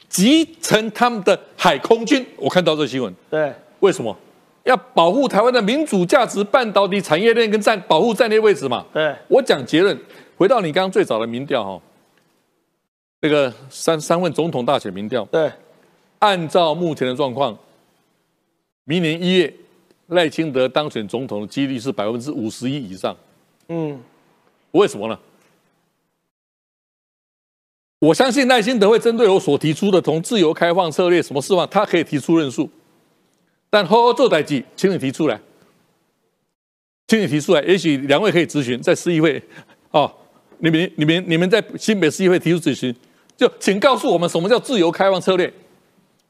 [0.08, 2.24] 集成他们的海空军。
[2.36, 3.14] 我看到这新闻。
[3.28, 3.52] 对。
[3.80, 4.16] 为什么？
[4.64, 8.84] 要保护台湾的民主价值、半导体产业链跟战保护战略位置嘛？
[8.92, 9.98] 对，我讲结论，
[10.36, 11.80] 回到你刚刚最早的民调哈，
[13.22, 15.50] 这个三三问总统大选民调，对，
[16.18, 17.56] 按照目前的状况，
[18.84, 19.52] 明年一月
[20.08, 23.16] 赖清德当选总统的几率是百分之五十一以上。
[23.68, 24.00] 嗯，
[24.72, 25.18] 为什么呢？
[28.00, 32.70] 我相信赖清德会针对我所提出的从自由开放策略什么释放，他可以提出论述。
[33.70, 35.38] 但好好做代际，请你提出来，
[37.06, 39.42] 请你提出来，也许两位可以咨询在市议会，
[39.90, 40.10] 哦，
[40.58, 42.94] 你们、你们、你们在新北市议会提出咨询，
[43.36, 45.52] 就请告诉我们什么叫自由开放策略，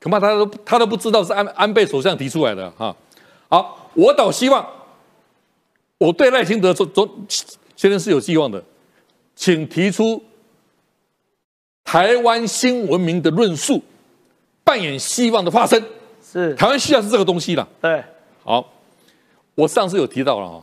[0.00, 2.94] 恐怕他都他都不知道是安安倍首相提出来的哈。
[3.48, 4.66] 好，我倒希望，
[5.98, 7.08] 我对赖清德总总
[7.74, 8.62] 先生是有希望的，
[9.34, 10.22] 请提出
[11.82, 13.82] 台湾新文明的论述，
[14.62, 15.82] 扮演希望的发生。
[16.22, 17.66] 是台湾需要是这个东西了。
[17.80, 18.04] 对，
[18.44, 18.64] 好，
[19.54, 20.62] 我上次有提到了啊，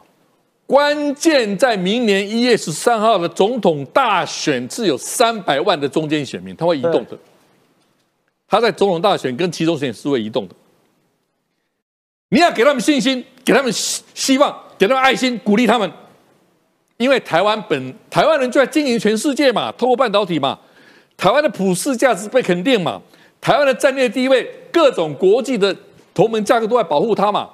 [0.68, 7.18] 关键在明年一月十三号的总统大选是有三百万的中间选民，他会移动的。
[8.48, 10.56] 他在总统大选跟其中选是会移动的。
[12.30, 15.92] 你要给他们信心，给他们希希望，给他们爱心，鼓励他们。
[16.98, 20.58] 因为台湾本台湾人就在经营全世界嘛，透过半导体嘛，
[21.18, 23.02] 台湾的普世价值被肯定嘛。
[23.42, 25.76] 台湾的战略地位，各种国际的
[26.14, 27.50] 同盟架构都在保护他嘛。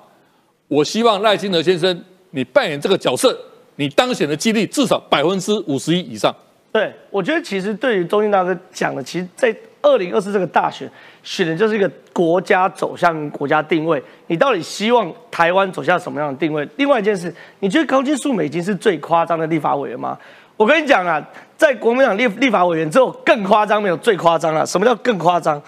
[0.67, 3.37] 我希望赖清德先生，你扮演这个角色，
[3.75, 6.33] 你当选的几率至少百分之五十一以上。
[6.71, 10.89] 对，我觉得其实对于中信大哥讲的，其实，在二零二四这个大选，
[11.23, 14.01] 选的就是一个国家走向国家定位。
[14.27, 16.67] 你到底希望台湾走向什么样的定位？
[16.77, 20.17] 另外一件事，你觉得高金素美金是最夸张的立法委员吗？
[20.57, 21.19] 我跟你讲啊，
[21.57, 24.65] 在国民党立立法委员之后更夸张，没有最夸张了。
[24.65, 25.59] 什么叫更夸张？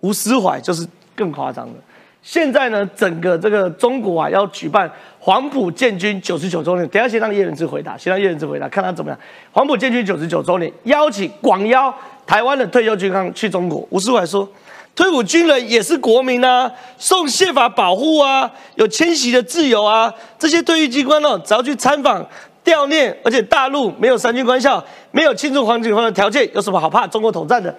[0.00, 1.74] 吴思怀就是更夸张的。
[2.22, 6.88] 现在呢，整个这个中国啊，要举办黄埔建军九十九周年。
[6.88, 9.20] 等下先让叶仁志回答，先让叶仁志回答，看他怎么样。
[9.52, 11.94] 黄埔建军九十九周年，邀请广邀
[12.26, 13.86] 台湾的退休军官去中国。
[13.90, 14.48] 吴思怀说，
[14.94, 20.12] 退伍军人也是国民啊，受宪法保护啊，有迁徙的自由啊。
[20.38, 22.24] 这些退役军官哦，只要去参访、
[22.64, 27.74] 悼念，而且大陆没有三军官校，没有庆祝黄景芳的条件，有什么好怕中国统战的？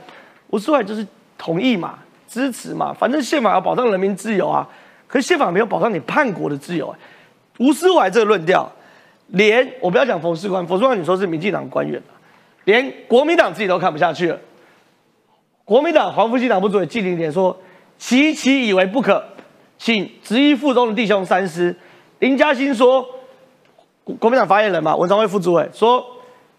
[0.50, 1.06] 吴思怀就是
[1.38, 4.68] 同意嘛，支持嘛，反正宪法要保障人民自由啊。
[5.08, 6.94] 可是宪法没有保障你叛国的自由。
[7.58, 8.70] 吴思怀这个论调，
[9.28, 12.02] 连我不要讲冯世官，冯世官你说是民进党官员
[12.66, 14.38] 连国民党自己都看不下去了。
[15.64, 17.58] 国民党黄复兴党部主委纪凌莲说
[17.98, 19.24] ：“其其以为不可，
[19.80, 21.76] 请执意附中的弟兄三思。”
[22.20, 23.04] 林嘉欣说
[24.20, 26.06] ：“国民党发言人嘛，文昌会副主委说，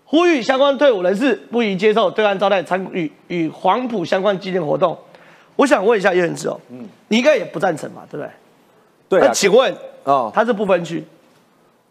[0.05, 4.99] 呼吁相关退伍人士不宜接受对岸招待参与与黄埔相关纪念活动。”
[5.55, 8.31] 我想问一下叶仁志哦，嗯，你应该也不赞成嘛，对不对？
[9.09, 9.73] 对那请问
[10.05, 11.05] 哦，他是不分区，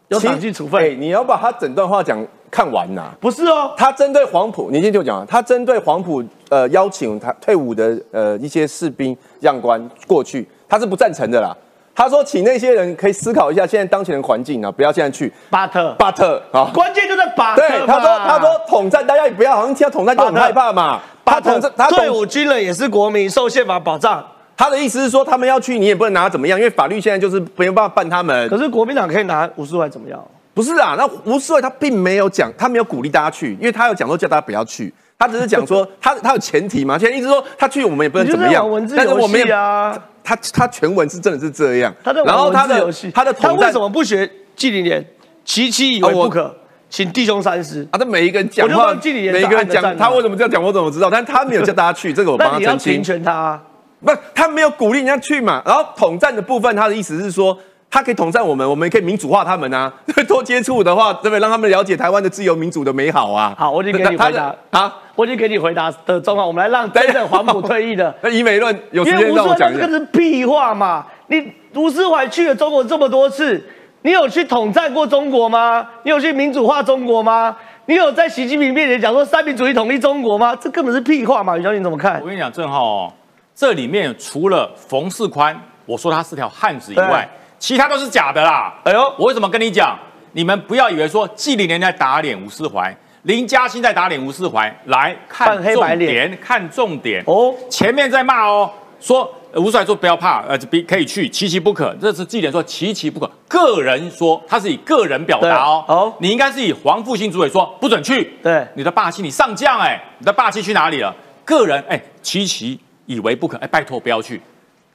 [0.08, 0.80] 有党纪处分？
[0.80, 2.26] 哎，你要把他整段话讲。
[2.50, 11.56] 看完呐，不是哦，他针对黄埔，你先听我讲啊，他针对黄埔，呃，邀请他退伍的呃一些士兵将官过去，他是不赞成的啦。
[11.94, 15.32] 他说，请那些人可以思考一下现在当前的环境啊，不要现在去。
[15.48, 17.62] 巴特，巴特啊，关键就在巴特。
[17.62, 21.00] 对，他说，他说统战，大家也不要好像听到统战就很害怕嘛。
[21.24, 24.22] 巴特，他退伍军人也是国民，受宪法保障。
[24.58, 28.46] 他的意思是说，他们要去，你也不能拿怎么样，因为法律现在就是没有办法办他们。
[28.50, 30.22] 可是国民党可以拿五十万怎么样？
[30.56, 39.94] 不是啊，那吴世伟他并没有讲，他没有鼓励大家去，因为他有讲说叫大家不要去，他只是讲说 他他有前提嘛，现在一直说他去我们也不能怎么样，但是我们啊，
[40.24, 44.26] 他他全文是真的是这样，他的然后他的他的他为什么不学
[44.56, 45.06] 纪凌莲？
[45.44, 46.56] 其其以为不可，
[46.88, 47.98] 请弟兄三思啊！
[47.98, 51.10] 他每一个人讲话，每一个人讲他为什么这样讲，我怎么知道？
[51.10, 53.02] 但他没有叫大家去， 这个我帮他澄清。
[53.02, 53.62] 全他，
[54.02, 55.62] 不，他没有鼓励人家去嘛。
[55.66, 57.58] 然后统战的部分，他的意思是说。
[57.96, 59.90] 他可以统战我们，我们也可以民主化他们啊！
[60.28, 61.40] 多接触的话，对不对？
[61.40, 63.54] 让他们了解台湾的自由民主的美好啊！
[63.56, 64.94] 好，我已经给你回答啊！
[65.14, 68.14] 我已经给你回答的状况，我们来让真正 黄埔退役的。
[68.20, 69.80] 那以美论有时间让我讲一下。
[69.80, 71.06] 这个是屁话嘛？
[71.28, 73.66] 你吴思怀去了中国这么多次，
[74.02, 75.88] 你有去统战过中国吗？
[76.02, 77.56] 你有去民主化中国吗？
[77.86, 80.54] 你有在习近平面前讲说三民主义统一中国吗？
[80.54, 81.56] 这根本是屁话嘛！
[81.56, 82.20] 于小你怎么看？
[82.20, 83.12] 我跟你讲，正好哦，
[83.54, 87.26] 这里面除了冯世宽，我说他是条汉子以外。
[87.58, 88.74] 其他都是假的啦！
[88.84, 89.98] 哎呦，我为什么跟你讲？
[90.32, 97.54] 你们不要以为说纪凌年在打脸吴思怀，林嘉欣在打脸吴思怀，来看重点，看重点哦。
[97.70, 101.96] 前面在骂哦，说吴思怀说不要怕，呃，比可以去，其其不可。
[101.98, 105.84] 这是纪凌说其其不可，个人说他是以个人表达哦。
[105.88, 108.36] 哦，你应该是以黄复兴主委说不准去。
[108.42, 111.14] 对，你的霸气，你上将哎，你的霸气去哪里了？
[111.46, 114.38] 个人哎，其其以为不可，哎，拜托不要去。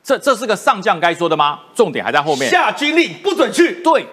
[0.04, 1.60] 这这是个上将该说的吗？
[1.76, 2.50] 重点还在后面。
[2.50, 3.82] 下军令不准去。
[3.84, 4.06] 对，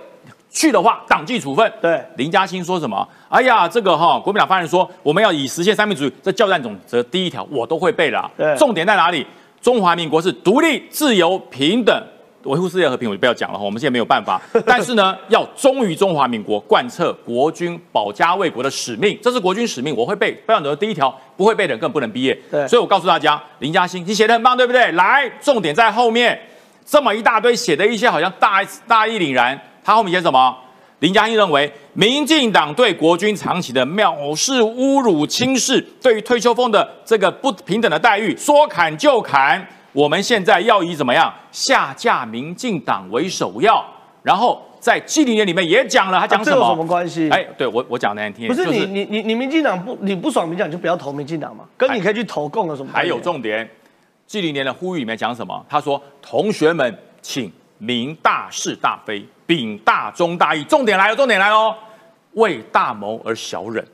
[0.50, 1.72] 去的话党纪处分。
[1.80, 3.08] 对，林嘉欣说什么？
[3.28, 6.12] 哎呀，这个哈，国民党发言人说，我们要以实现三民主义。
[6.22, 8.30] 这教战总则第一条我都会背了。
[8.36, 9.26] 对，重点在哪里？
[9.60, 12.02] 中华民国是独立、自由、平等。
[12.48, 13.64] 维护世界和平，我就不要讲了哈。
[13.64, 19.94] 我们现在没有办法， 但是呢，要忠于中华民国，贯彻国军保家卫国的使命，这是国军使命。
[19.94, 22.34] 我会背，背的第一条不会背的更不能毕业。
[22.50, 24.90] 对，所以我告诉大家，林嘉欣，你写的很棒，对不对？
[24.92, 26.38] 来，重点在后面，
[26.86, 30.56] 这么一大堆写的一些好像大大义凛然，他后面写什么？
[31.00, 39.64] 林嘉欣认为，民进党对国军长期的藐视、侮辱、轻视，对于退休俸的这个不平等的待遇，说砍就砍。
[39.92, 43.84] 我们现在要以怎么样下架民进党为首要，
[44.22, 46.68] 然后在纪念里面也讲了，他讲什么？
[46.68, 47.28] 什么关系？
[47.30, 52.92] 哎，对我我讲难听，不是你你你你民进党不你不爽民进党就不要投民进党嘛，跟你可以去投共有什么？
[52.92, 53.68] 还有重点，
[54.26, 55.64] 纪念年的呼吁里面讲什么？
[55.68, 61.74] 他说：“同学们，请明大是大非，秉大忠大义。”重点来了，重点来了，
[62.34, 63.84] 为大谋而小忍。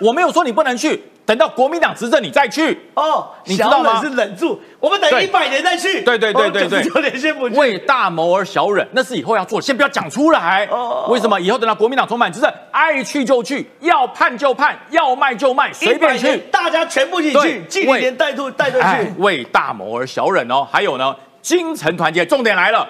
[0.00, 1.00] 我没有说你不能去。
[1.26, 3.26] 等到国民党执政，你再去哦。
[3.46, 4.00] 你知道吗？
[4.02, 6.02] 是忍住，我们等一百年再去。
[6.02, 7.56] 对对对对对，九年先不去。
[7.56, 10.66] 为大谋而小忍，那是以后要做，先不要讲出来。
[10.70, 11.06] 哦。
[11.08, 11.40] 为什么？
[11.40, 16.36] 以后等到国民党充满执政，爱去就去，要判就判，要卖就卖，随便去。
[16.52, 19.14] 大家全部一起去，纪年带队带队去。
[19.18, 20.66] 为大谋而小忍哦。
[20.70, 22.86] 还有呢，精诚团结，重点来了，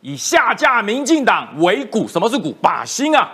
[0.00, 2.56] 以下架民进党为股，什么是股？
[2.62, 3.30] 把心啊！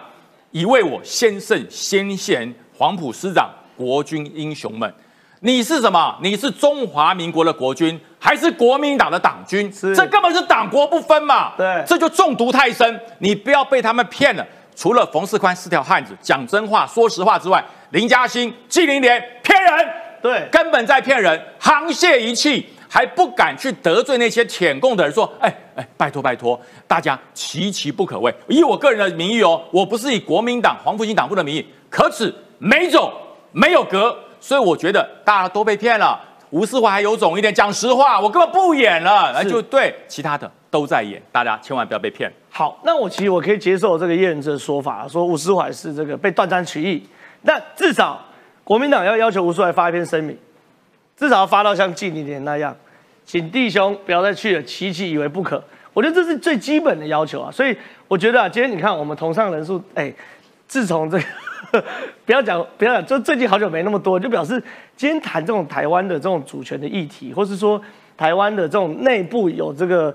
[0.50, 3.48] 以为我先胜先贤黄埔师长。
[3.76, 4.92] 国军英雄们，
[5.40, 6.16] 你是什么？
[6.22, 9.70] 你是中华民国的国军，还是国民党的党军？
[9.72, 11.52] 这根本是党国不分嘛！
[11.56, 13.00] 对，这就中毒太深。
[13.18, 14.46] 你不要被他们骗了。
[14.74, 19.88] 除了冯世宽是条汉子，讲真话、说实话之外，林嘉欣、纪凌莲骗人，
[20.22, 33.12] 对，根本在骗人，沆瀣一气，还不敢去得罪那些舔共的人，说：“哎哎，拜托拜托，大家其其不可畏。”以我个人的名义哦，我不是以国民党黄复兴党部的名义，可耻，没种。
[33.52, 36.20] 没有格，所以我觉得大家都被骗了。
[36.50, 42.30] 吴思怀还有种一点，讲实话，我根本不演了，那就对，其他的都在演，大家千万不要被骗。
[42.50, 47.02] 好，那我其实我可以接受这个叶仁哲的说法，说吴思怀是这个被断章取义，
[47.42, 48.20] 那至少
[48.64, 50.36] 国民党要要求吴思怀发一篇声明，
[51.16, 52.76] 至少要发到像近一年那样，
[53.24, 55.62] 请弟兄不要再去了，琪琪以为不可。
[55.94, 57.74] 我觉得这是最基本的要求啊，所以
[58.08, 60.12] 我觉得啊，今天你看我们同上人数，哎，
[60.66, 61.24] 自从这个
[62.26, 64.62] 不要讲不要讲，就最近好久没那么多，就表示
[64.96, 67.80] 今天谈这种台湾的这种主权的议题，或是说
[68.16, 70.14] 台湾的这种内部有这个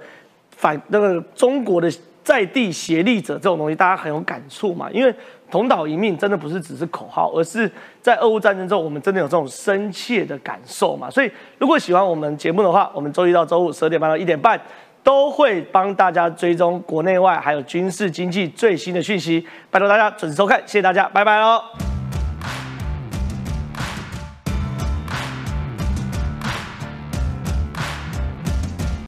[0.51, 1.91] 反那个中国的
[2.23, 5.13] 在地协力者这种东西，大家很有感触嘛，因为
[5.49, 7.71] 同岛一命真的不是只是口号，而是
[8.01, 11.09] 在俄乌战争之后，我们真的有这种深切的感受嘛。
[11.09, 14.59] 所以如果喜欢我们节目的话，我们周一到周五十二点半到一点半。
[15.07, 21.96] 都会帮大家追踪国内外还有军事经济最新的讯息，拜托大家准时收看，谢谢大家，拜拜喽。